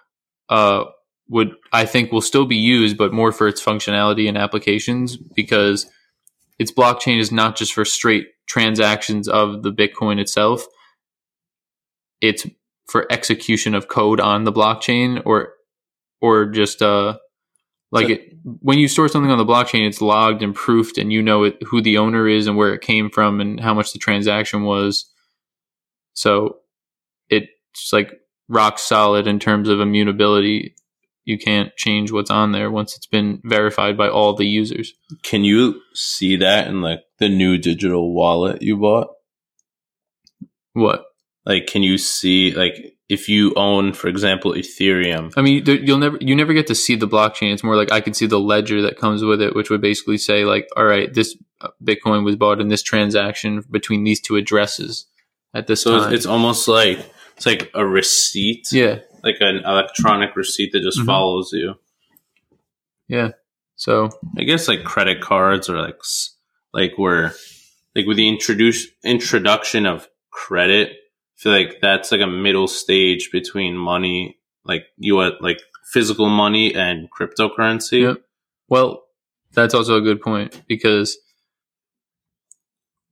uh, 0.49 0.85
would 1.29 1.53
I 1.73 1.85
think 1.85 2.11
will 2.11 2.21
still 2.21 2.47
be 2.47 2.57
used, 2.57 2.97
but 2.97 3.13
more 3.13 3.33
for 3.33 3.49
its 3.49 3.63
functionality 3.63 4.29
and 4.29 4.39
applications 4.39 5.17
because 5.17 5.87
its 6.59 6.73
blockchain 6.73 7.19
is 7.19 7.31
not 7.31 7.57
just 7.57 7.73
for 7.73 7.85
straight 7.85 8.27
transactions 8.47 9.29
of 9.29 9.63
the 9.63 9.73
Bitcoin 9.73 10.19
itself. 10.19 10.65
It's 12.21 12.47
for 12.89 13.07
execution 13.13 13.75
of 13.75 13.89
code 13.89 14.21
on 14.21 14.45
the 14.45 14.53
blockchain 14.53 15.23
or 15.25 15.53
or 16.21 16.47
just 16.47 16.83
uh 16.83 17.19
like 17.91 18.11
it, 18.11 18.33
when 18.43 18.79
you 18.79 18.89
store 18.89 19.09
something 19.09 19.31
on 19.31 19.39
the 19.39 19.45
blockchain 19.45 19.87
it's 19.87 20.01
logged 20.01 20.43
and 20.43 20.55
proofed 20.55 20.99
and 20.99 21.13
you 21.13 21.23
know 21.23 21.45
it, 21.45 21.63
who 21.65 21.81
the 21.81 21.99
owner 21.99 22.27
is 22.27 22.47
and 22.47 22.57
where 22.57 22.75
it 22.75 22.81
came 22.81 23.11
from 23.11 23.41
and 23.41 23.61
how 23.61 23.75
much 23.75 23.93
the 23.93 23.99
transaction 23.99 24.65
was 24.65 25.11
so 26.15 26.57
it's 27.83 27.93
like 27.93 28.13
rock 28.49 28.79
solid 28.79 29.27
in 29.27 29.39
terms 29.39 29.69
of 29.69 29.81
immutability. 29.81 30.75
You 31.25 31.39
can't 31.39 31.75
change 31.77 32.11
what's 32.11 32.31
on 32.31 32.53
there 32.53 32.71
once 32.71 32.97
it's 32.97 33.07
been 33.07 33.41
verified 33.45 33.99
by 33.99 34.09
all 34.09 34.35
the 34.35 34.47
users. 34.47 34.95
Can 35.23 35.45
you 35.45 35.81
see 35.95 36.37
that 36.37 36.69
in 36.69 36.81
like 36.81 37.01
the 37.19 37.29
new 37.29 37.59
digital 37.59 38.15
wallet 38.15 38.63
you 38.63 38.77
bought? 38.79 39.09
What? 40.73 41.05
Like, 41.45 41.67
can 41.67 41.83
you 41.83 41.99
see 41.99 42.53
like 42.53 42.95
if 43.09 43.29
you 43.29 43.53
own, 43.57 43.93
for 43.93 44.09
example, 44.09 44.53
Ethereum? 44.53 45.33
I 45.37 45.43
mean, 45.43 45.65
you'll 45.67 45.99
never 45.99 46.19
you 46.21 46.35
never 46.35 46.53
get 46.53 46.67
to 46.69 46.75
see 46.75 46.95
the 46.95 47.09
blockchain. 47.09 47.53
It's 47.53 47.65
more 47.65 47.77
like 47.77 47.93
I 47.93 48.01
can 48.01 48.15
see 48.15 48.27
the 48.27 48.41
ledger 48.41 48.83
that 48.83 48.99
comes 48.99 49.23
with 49.25 49.41
it, 49.41 49.55
which 49.55 49.71
would 49.71 49.81
basically 49.81 50.19
say 50.19 50.45
like, 50.45 50.67
all 50.77 50.85
right, 50.85 51.13
this 51.13 51.37
uh, 51.61 51.69
Bitcoin 51.83 52.25
was 52.25 52.37
bought 52.37 52.61
in 52.61 52.69
this 52.69 52.83
transaction 52.83 53.65
between 53.71 54.05
these 54.05 54.21
two 54.21 54.37
addresses 54.37 55.07
at 55.55 55.67
this 55.67 55.83
So 55.83 55.99
time. 55.99 56.13
it's 56.13 56.27
almost 56.27 56.69
like 56.69 56.99
it's 57.39 57.47
like 57.47 57.71
a 57.75 57.87
receipt, 57.87 58.69
yeah, 58.73 58.99
like 59.25 59.37
an 59.41 59.63
electronic 59.65 60.37
receipt 60.37 60.73
that 60.73 60.83
just 60.83 60.99
Mhm. 60.99 61.07
follows 61.07 61.51
you. 61.53 61.75
yeah. 63.09 63.31
So 63.77 64.11
I 64.37 64.43
guess 64.43 64.69
like 64.69 64.85
credit 64.85 65.21
cards 65.23 65.69
or 65.71 65.81
like 65.81 65.99
like 66.75 66.93
where 66.99 67.33
like 67.95 68.07
with 68.07 68.17
the 68.17 68.29
introduce 68.29 68.87
introduction 69.05 69.87
of 69.87 70.09
credit, 70.31 70.91
I 70.91 71.37
feel 71.37 71.53
like 71.53 71.81
that's 71.81 72.11
like 72.13 72.21
a 72.21 72.27
middle 72.27 72.67
stage 72.69 73.31
between 73.33 73.77
money, 73.77 74.39
like 74.65 74.85
you 74.99 75.15
want 75.15 75.41
like 75.41 75.61
physical 75.93 76.29
money 76.29 76.75
and 76.75 77.09
cryptocurrency. 77.11 78.03
Yep. 78.03 78.17
Well, 78.69 79.05
that's 79.53 79.75
also 79.75 79.97
a 79.97 80.01
good 80.03 80.21
point 80.21 80.61
because 80.69 81.17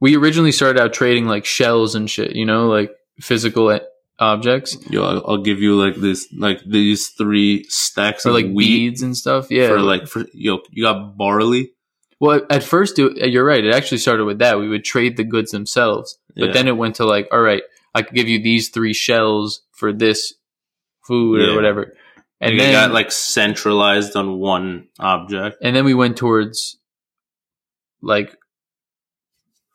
we 0.00 0.16
originally 0.16 0.52
started 0.52 0.82
out 0.82 0.92
trading 0.92 1.26
like 1.26 1.44
shells 1.46 1.94
and 1.94 2.10
shit, 2.10 2.36
you 2.36 2.44
know, 2.44 2.68
like 2.68 2.90
physical 3.20 3.70
objects 4.18 4.76
Yo, 4.90 5.02
I'll, 5.04 5.22
I'll 5.28 5.42
give 5.42 5.60
you 5.60 5.74
like 5.76 5.96
this, 5.96 6.26
like 6.36 6.60
these 6.64 7.08
three 7.08 7.64
stacks 7.68 8.24
or 8.24 8.30
of 8.30 8.34
like 8.36 8.46
wheat 8.46 8.66
beads 8.68 9.02
and 9.02 9.16
stuff. 9.16 9.50
Yeah. 9.50 9.68
for 9.68 9.80
like 9.80 10.06
for 10.08 10.24
yo, 10.32 10.60
you 10.70 10.84
got 10.84 11.16
barley. 11.18 11.72
well, 12.18 12.40
at 12.48 12.62
first, 12.62 12.98
it, 12.98 13.22
uh, 13.22 13.26
you're 13.26 13.44
right. 13.44 13.62
It 13.64 13.74
actually 13.74 13.98
started 13.98 14.24
with 14.24 14.38
that. 14.38 14.58
We 14.58 14.68
would 14.68 14.84
trade 14.84 15.16
the 15.18 15.24
goods 15.24 15.50
themselves, 15.50 16.18
but 16.34 16.46
Yeah. 16.46 16.52
then 16.52 16.66
it 16.68 16.76
went 16.78 16.94
to 16.96 17.04
like, 17.04 17.28
all 17.30 17.40
right, 17.42 17.62
I 17.94 18.02
could 18.02 18.14
give 18.14 18.28
you 18.28 18.42
these 18.42 18.70
three 18.70 18.94
shells 18.94 19.60
for 19.72 19.92
this 19.92 20.32
food 21.06 21.42
Yeah. 21.42 21.52
or 21.52 21.54
whatever, 21.54 21.92
and 22.40 22.52
And 22.52 22.60
then 22.60 22.72
got 22.72 22.92
like 22.92 23.12
centralized 23.12 24.16
on 24.16 24.38
one 24.38 24.88
object. 24.98 25.58
and 25.62 25.76
then 25.76 25.84
we 25.84 25.92
went 25.94 26.16
towards 26.16 26.78
like 28.00 28.36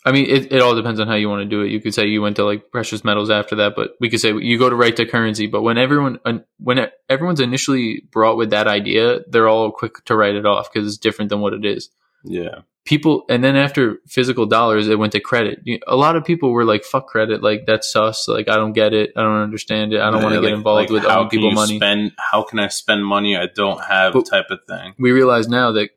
i 0.06 0.12
mean 0.12 0.26
it, 0.30 0.52
it 0.52 0.62
all 0.62 0.76
depends 0.76 1.00
on 1.00 1.08
how 1.08 1.16
you 1.16 1.30
want 1.30 1.42
to 1.42 1.50
do 1.50 1.62
it 1.62 1.70
you 1.70 1.80
could 1.80 1.94
say 1.94 2.08
you 2.08 2.22
went 2.22 2.36
to 2.38 2.44
like 2.46 2.72
precious 2.72 3.04
metals 3.04 3.30
after 3.30 3.56
that 3.58 3.76
but 3.76 3.92
we 4.00 4.10
could 4.10 4.20
say 4.20 4.34
you 4.34 4.58
go 4.58 4.70
to 4.70 4.76
right 4.76 4.96
to 4.96 5.06
currency 5.06 5.48
but 5.48 5.62
when 5.62 5.78
everyone 5.78 6.20
when 6.60 6.88
everyone's 7.10 7.40
initially 7.40 8.04
brought 8.12 8.38
with 8.38 8.50
that 8.52 8.68
idea 8.68 9.20
they're 9.30 9.48
all 9.50 9.72
quick 9.72 10.04
to 10.06 10.16
write 10.16 10.36
it 10.36 10.46
off 10.46 10.72
because 10.72 10.88
it's 10.88 10.98
different 10.98 11.30
than 11.30 11.40
what 11.42 11.54
it 11.54 11.66
is 11.66 11.90
Yeah. 12.24 12.62
people 12.86 13.26
and 13.30 13.44
then 13.44 13.56
after 13.56 13.98
physical 14.08 14.46
dollars 14.48 14.88
it 14.88 14.98
went 14.98 15.12
to 15.14 15.20
credit 15.20 15.60
You- 15.66 15.80
a 15.88 15.96
lot 15.96 16.16
of 16.16 16.26
people 16.26 16.52
were 16.52 16.66
like 16.66 16.84
fuck 16.84 17.06
credit 17.08 17.44
like 17.44 17.66
that's 17.68 17.92
sus 17.92 18.28
like 18.28 18.50
i 18.50 18.56
don't 18.56 18.74
get 18.74 18.94
it 18.94 19.12
i 19.16 19.22
don't 19.22 19.42
understand 19.44 19.94
it 19.94 20.02
i 20.02 20.10
don't 20.10 20.24
want 20.24 20.34
to 20.34 20.40
Like- 20.42 20.50
get 20.50 20.58
involved 20.58 20.90
like, 20.92 21.02
with 21.02 21.04
how 21.12 21.28
people 21.28 21.52
money 21.52 21.78
Spend 21.78 22.12
how 22.32 22.42
can 22.44 22.58
I 22.60 22.70
spend 22.70 23.06
money 23.06 23.38
I 23.38 23.48
don't 23.54 23.82
have 23.84 24.14
But- 24.14 24.26
type 24.26 24.50
of 24.50 24.60
thing. 24.68 24.96
we 24.98 25.12
realize 25.12 25.48
now 25.48 25.72
that 25.74 25.90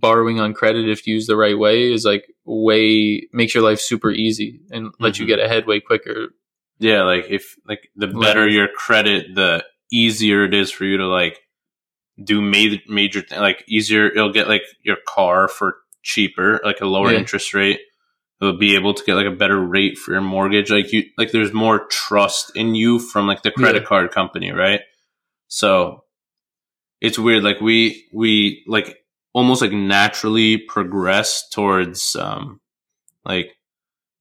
borrowing 0.00 0.38
on 0.40 0.54
credit 0.54 0.88
if 0.88 1.06
used 1.06 1.28
the 1.28 1.36
right 1.36 1.58
way 1.58 1.92
is 1.92 2.04
like 2.04 2.24
way 2.44 3.26
makes 3.32 3.54
your 3.54 3.64
life 3.64 3.80
super 3.80 4.10
easy 4.10 4.60
and 4.70 4.92
let 5.00 5.18
you 5.18 5.24
mm-hmm. 5.24 5.36
get 5.36 5.44
ahead 5.44 5.66
way 5.66 5.80
quicker 5.80 6.28
Yeah, 6.78 7.02
like 7.02 7.26
if 7.28 7.56
like 7.66 7.88
the 7.96 8.06
better 8.06 8.40
Leverage. 8.46 8.54
your 8.54 8.68
credit, 8.68 9.34
the 9.34 9.64
easier 9.92 10.44
it 10.44 10.54
is 10.54 10.70
for 10.70 10.84
you 10.84 10.98
to 10.98 11.06
like 11.06 11.40
do 12.22 12.40
major 12.40 12.78
major 12.88 13.22
th- 13.22 13.40
like 13.40 13.64
easier. 13.68 14.12
You'll 14.14 14.32
get 14.32 14.48
like 14.48 14.62
your 14.82 14.96
car 15.06 15.48
for 15.48 15.76
cheaper, 16.02 16.60
like 16.64 16.80
a 16.80 16.86
lower 16.86 17.12
Yeah. 17.12 17.18
interest 17.18 17.54
rate. 17.54 17.80
You'll 18.40 18.56
be 18.58 18.76
able 18.76 18.94
to 18.94 19.04
get 19.04 19.14
like 19.14 19.26
a 19.26 19.32
better 19.36 19.58
rate 19.58 19.98
for 19.98 20.12
your 20.12 20.20
mortgage. 20.20 20.70
Like 20.70 20.92
you, 20.92 21.04
like 21.16 21.32
there's 21.32 21.52
more 21.52 21.86
trust 21.86 22.52
in 22.54 22.74
you 22.76 22.98
from 23.00 23.26
like 23.26 23.42
the 23.42 23.50
credit 23.50 23.82
Yeah. 23.82 23.88
card 23.88 24.10
company, 24.12 24.52
right? 24.52 24.80
So 25.48 26.04
it's 27.00 27.18
weird. 27.18 27.42
Like 27.42 27.60
we 27.60 28.06
we 28.12 28.62
like 28.68 28.96
almost 29.32 29.62
like 29.62 29.72
naturally 29.72 30.56
progress 30.56 31.48
towards 31.50 32.16
um 32.16 32.60
like 33.24 33.52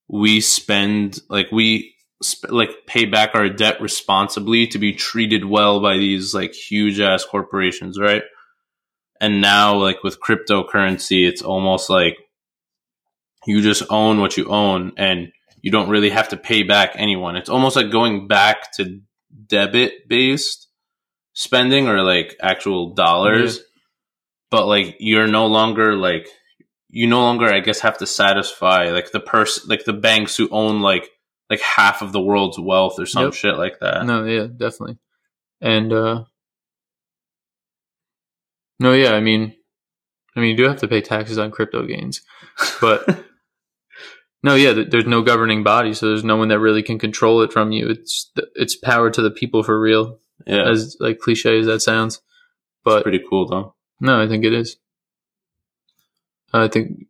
we 0.08 0.42
spend 0.42 1.20
like 1.30 1.52
we 1.52 1.96
sp- 2.24 2.50
like 2.50 2.86
pay 2.86 3.06
back 3.06 3.32
our 3.34 3.50
debt 3.50 3.82
responsibly 3.82 4.68
to 4.68 4.80
be 4.80 4.94
treated 4.94 5.46
well 5.46 5.80
by 5.82 5.98
these 5.98 6.34
like 6.34 6.54
huge 6.54 7.00
ass 7.00 7.26
corporations, 7.26 8.00
right? 8.00 8.24
And 9.20 9.42
now 9.42 9.76
like 9.76 10.04
with 10.04 10.20
cryptocurrency, 10.22 11.28
it's 11.28 11.42
almost 11.42 11.90
like 11.90 12.18
you 13.46 13.62
just 13.62 13.84
own 13.90 14.20
what 14.20 14.38
you 14.38 14.46
own 14.48 14.94
and 14.98 15.32
you 15.62 15.72
don't 15.72 15.90
really 15.90 16.10
have 16.10 16.30
to 16.30 16.38
pay 16.38 16.64
back 16.64 16.92
anyone. 16.96 17.36
It's 17.36 17.50
almost 17.50 17.76
like 17.76 17.92
going 17.92 18.28
back 18.28 18.74
to 18.74 19.02
debit 19.48 20.08
based 20.08 20.68
spending 21.34 21.88
or 21.88 22.04
like 22.04 22.36
actual 22.42 22.94
dollars. 22.94 23.60
But 24.50 24.68
like 24.68 24.96
you're 25.00 25.28
no 25.28 25.48
longer 25.48 25.96
like 25.96 26.28
you 26.90 27.08
no 27.08 27.22
longer 27.22 27.48
I 27.54 27.60
guess 27.60 27.80
have 27.82 27.98
to 28.00 28.08
satisfy 28.08 28.92
like 28.92 29.12
the 29.12 29.20
person 29.20 29.68
like 29.70 29.84
the 29.86 29.94
banks 29.94 30.38
who 30.38 30.48
own 30.52 30.82
like 30.82 31.10
like 31.50 31.60
half 31.62 32.02
of 32.02 32.12
the 32.14 32.22
world's 32.22 32.60
wealth 32.60 33.00
or 33.00 33.06
some 33.06 33.26
Yep. 33.26 33.34
shit 33.34 33.58
like 33.58 33.80
that. 33.80 34.06
no 34.06 34.24
yeah 34.26 34.48
definitely 34.48 34.98
and 35.62 35.92
uh 35.94 36.24
no 38.80 38.94
yeah 38.94 39.12
i 39.14 39.20
mean 39.20 39.54
i 40.36 40.40
mean 40.40 40.52
you 40.52 40.58
do 40.58 40.68
have 40.68 40.80
to 40.80 40.88
pay 40.88 41.02
taxes 41.02 41.38
on 41.38 41.52
crypto 41.52 41.86
gains 41.86 42.22
but 42.82 43.06
no 44.44 44.56
yeah 44.56 44.74
th- 44.74 44.90
there's 44.90 45.06
no 45.08 45.22
governing 45.22 45.64
body 45.64 45.94
so 45.94 46.08
there's 46.08 46.24
no 46.24 46.36
one 46.38 46.48
that 46.50 46.60
really 46.60 46.84
can 46.84 47.00
control 47.00 47.42
it 47.42 47.52
from 47.52 47.72
you 47.72 47.88
it's 47.90 48.32
it's 48.56 48.76
power 48.76 49.10
to 49.10 49.22
the 49.22 49.32
people 49.32 49.64
for 49.64 49.80
real 49.80 50.20
yeah, 50.46 50.70
as 50.70 50.96
like 51.00 51.18
cliche 51.20 51.60
as 51.60 51.66
that 51.66 51.82
sounds 51.82 52.22
but 52.84 53.04
pretty 53.04 53.22
cool 53.30 53.48
though. 53.48 53.74
No 54.00 54.22
i 54.22 54.28
think 54.28 54.44
it 54.46 54.54
is 54.54 54.78
i 56.54 56.68
think 56.68 57.06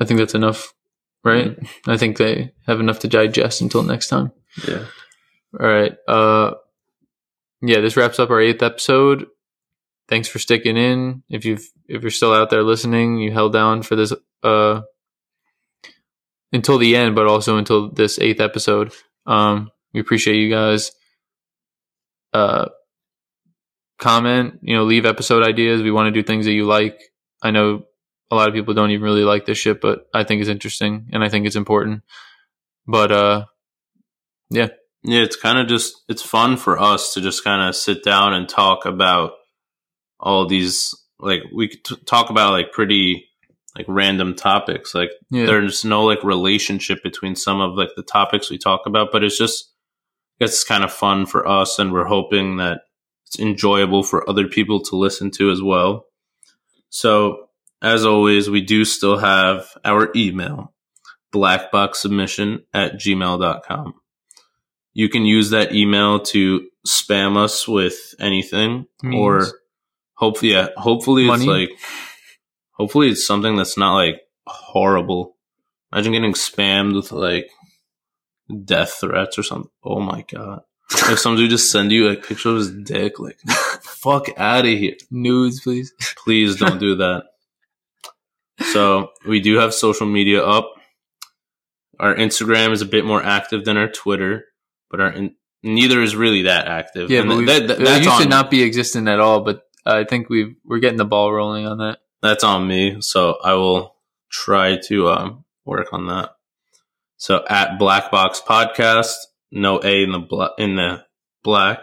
i 0.00 0.04
think 0.04 0.18
that's 0.18 0.34
enough 0.34 0.72
right 1.24 1.58
i 1.86 1.96
think 1.96 2.16
they 2.16 2.52
have 2.66 2.80
enough 2.80 2.98
to 3.00 3.08
digest 3.08 3.60
until 3.60 3.82
next 3.82 4.08
time 4.08 4.32
Yeah. 4.66 4.84
All 5.58 5.66
right. 5.66 5.96
Uh, 6.06 6.54
yeah, 7.60 7.80
this 7.80 7.96
wraps 7.96 8.20
up 8.20 8.30
our 8.30 8.40
eighth 8.40 8.62
episode. 8.62 9.26
Thanks 10.08 10.28
for 10.28 10.38
sticking 10.38 10.76
in. 10.76 11.22
If 11.28 11.44
you've 11.44 11.68
if 11.88 12.02
you're 12.02 12.10
still 12.12 12.32
out 12.32 12.50
there 12.50 12.62
listening, 12.62 13.18
you 13.18 13.32
held 13.32 13.52
down 13.52 13.82
for 13.82 13.96
this 13.96 14.12
uh 14.44 14.82
until 16.52 16.78
the 16.78 16.94
end, 16.96 17.14
but 17.16 17.26
also 17.26 17.56
until 17.56 17.90
this 17.90 18.18
eighth 18.20 18.40
episode. 18.40 18.92
Um, 19.26 19.70
we 19.92 20.00
appreciate 20.00 20.36
you 20.36 20.50
guys. 20.50 20.92
Uh, 22.32 22.66
comment. 24.00 24.58
You 24.62 24.74
know, 24.74 24.84
leave 24.84 25.06
episode 25.06 25.46
ideas. 25.46 25.82
We 25.82 25.92
want 25.92 26.12
to 26.12 26.20
do 26.20 26.26
things 26.26 26.46
that 26.46 26.52
you 26.52 26.66
like. 26.66 27.00
I 27.42 27.50
know 27.50 27.84
a 28.30 28.36
lot 28.36 28.48
of 28.48 28.54
people 28.54 28.74
don't 28.74 28.90
even 28.90 29.04
really 29.04 29.24
like 29.24 29.46
this 29.46 29.58
shit, 29.58 29.80
but 29.80 30.06
I 30.14 30.24
think 30.24 30.40
it's 30.40 30.50
interesting 30.50 31.08
and 31.12 31.22
I 31.22 31.28
think 31.28 31.46
it's 31.46 31.56
important. 31.56 32.02
But 32.86 33.12
uh, 33.12 33.44
Yeah, 34.50 34.68
Yeah, 35.02 35.20
it's 35.20 35.36
kind 35.36 35.58
of 35.58 35.68
just 35.68 35.94
it's 36.08 36.22
fun 36.22 36.56
for 36.56 36.80
us 36.80 37.14
to 37.14 37.20
just 37.20 37.44
kind 37.44 37.68
of 37.68 37.76
sit 37.76 38.02
down 38.02 38.32
and 38.32 38.48
talk 38.48 38.84
about 38.84 39.32
all 40.18 40.46
these 40.46 40.94
like 41.18 41.42
we 41.54 41.68
could 41.68 41.84
t- 41.84 42.04
talk 42.06 42.30
about 42.30 42.52
like 42.52 42.72
pretty 42.72 43.26
like 43.76 43.86
random 43.88 44.34
topics. 44.34 44.94
Like 44.94 45.10
yeah, 45.30 45.46
there's 45.46 45.84
no 45.84 46.04
like 46.04 46.22
relationship 46.24 47.02
between 47.02 47.36
some 47.36 47.60
of 47.60 47.74
like 47.74 47.90
the 47.96 48.02
topics 48.02 48.50
we 48.50 48.58
talk 48.58 48.82
about, 48.86 49.08
but 49.12 49.24
it's 49.24 49.38
just 49.38 49.72
it's 50.38 50.64
kind 50.64 50.84
of 50.84 50.92
fun 50.92 51.26
for 51.26 51.46
us 51.46 51.78
and 51.78 51.92
we're 51.92 52.06
hoping 52.06 52.56
that 52.56 52.80
it's 53.30 53.38
enjoyable 53.38 54.02
for 54.02 54.28
other 54.28 54.48
people 54.48 54.80
to 54.82 54.96
listen 54.96 55.30
to 55.30 55.50
as 55.50 55.62
well. 55.62 56.06
So 56.88 57.46
as 57.80 58.04
always, 58.04 58.50
we 58.50 58.60
do 58.60 58.84
still 58.84 59.18
have 59.18 59.68
our 59.84 60.10
email, 60.16 60.74
blackboxsubmission 61.32 62.64
at 62.74 62.94
gmail.com. 62.94 63.94
You 64.92 65.08
can 65.08 65.24
use 65.24 65.50
that 65.50 65.72
email 65.72 66.18
to 66.20 66.68
spam 66.84 67.36
us 67.36 67.68
with 67.68 68.14
anything 68.18 68.86
or 69.14 69.46
hopefully, 70.14 70.52
yeah, 70.52 70.68
hopefully 70.76 71.28
it's 71.28 71.44
like, 71.46 71.70
hopefully 72.72 73.10
it's 73.10 73.24
something 73.24 73.54
that's 73.54 73.78
not 73.78 73.94
like 73.94 74.20
horrible. 74.46 75.36
Imagine 75.92 76.12
getting 76.12 76.32
spammed 76.32 76.96
with 76.96 77.12
like 77.12 77.48
death 78.64 78.98
threats 79.00 79.38
or 79.38 79.44
something. 79.44 79.70
Oh 79.84 80.00
my 80.00 80.24
god! 80.30 80.62
Like 81.08 81.18
some 81.18 81.36
dude 81.36 81.50
just 81.50 81.70
send 81.70 81.92
you 81.92 82.08
a 82.08 82.16
picture 82.16 82.50
of 82.50 82.56
his 82.56 82.70
dick. 82.72 83.18
Like, 83.20 83.38
fuck 83.82 84.26
out 84.36 84.66
of 84.66 84.70
here! 84.78 84.94
nudes, 85.10 85.60
please. 85.60 85.92
Please 86.16 86.56
don't 86.56 86.78
do 86.78 86.96
that. 86.96 87.24
So 88.72 89.10
we 89.26 89.40
do 89.40 89.56
have 89.58 89.72
social 89.72 90.06
media 90.06 90.44
up. 90.44 90.74
Our 91.98 92.14
Instagram 92.14 92.72
is 92.72 92.82
a 92.82 92.86
bit 92.86 93.04
more 93.04 93.22
active 93.22 93.64
than 93.64 93.76
our 93.76 93.88
Twitter, 93.88 94.46
but 94.90 95.00
our 95.00 95.10
in, 95.12 95.34
neither 95.62 96.02
is 96.02 96.16
really 96.16 96.42
that 96.42 96.66
active. 96.66 97.10
Yeah, 97.10 97.20
And 97.20 97.28
but 97.28 97.46
that- 97.46 97.78
that- 97.78 98.04
used 98.04 98.20
to 98.22 98.28
not 98.28 98.50
be 98.50 98.62
existent 98.62 99.08
at 99.08 99.20
all. 99.20 99.40
But 99.40 99.62
I 99.86 100.04
think 100.04 100.28
we 100.28 100.56
we're 100.64 100.78
getting 100.78 100.98
the 100.98 101.04
ball 101.04 101.32
rolling 101.32 101.66
on 101.66 101.78
that. 101.78 101.98
that's 102.22 102.44
on 102.44 102.66
me. 102.66 103.00
So 103.00 103.38
I 103.42 103.54
will 103.54 103.94
try 104.30 104.76
to 104.88 105.08
um, 105.10 105.44
work 105.64 105.92
on 105.92 106.06
that. 106.08 106.34
So 107.16 107.44
at 107.48 107.78
Black 107.78 108.10
Box 108.10 108.40
Podcast, 108.46 109.14
no 109.50 109.80
A 109.82 110.02
in 110.02 110.12
the 110.12 110.18
bla- 110.18 110.54
in 110.58 110.76
the 110.76 111.04
black. 111.42 111.82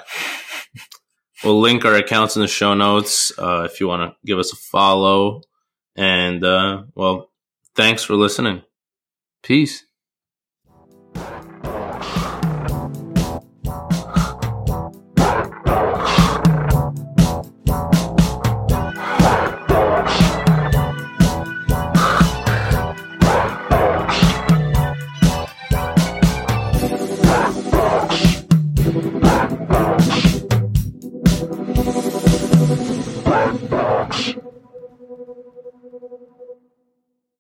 we'll 1.44 1.60
link 1.60 1.86
our 1.86 1.96
accounts 1.96 2.36
in 2.36 2.42
the 2.42 2.48
show 2.48 2.74
notes 2.74 3.32
uh, 3.38 3.64
if 3.64 3.80
you 3.80 3.88
want 3.88 4.12
to 4.12 4.18
give 4.26 4.40
us 4.40 4.54
a 4.54 4.56
follow. 4.56 5.42
And 5.96 6.44
uh, 6.44 6.84
well, 6.96 7.32
thanks 7.76 8.04
for 8.04 8.16
listening. 8.16 8.62
Peace. 9.44 9.87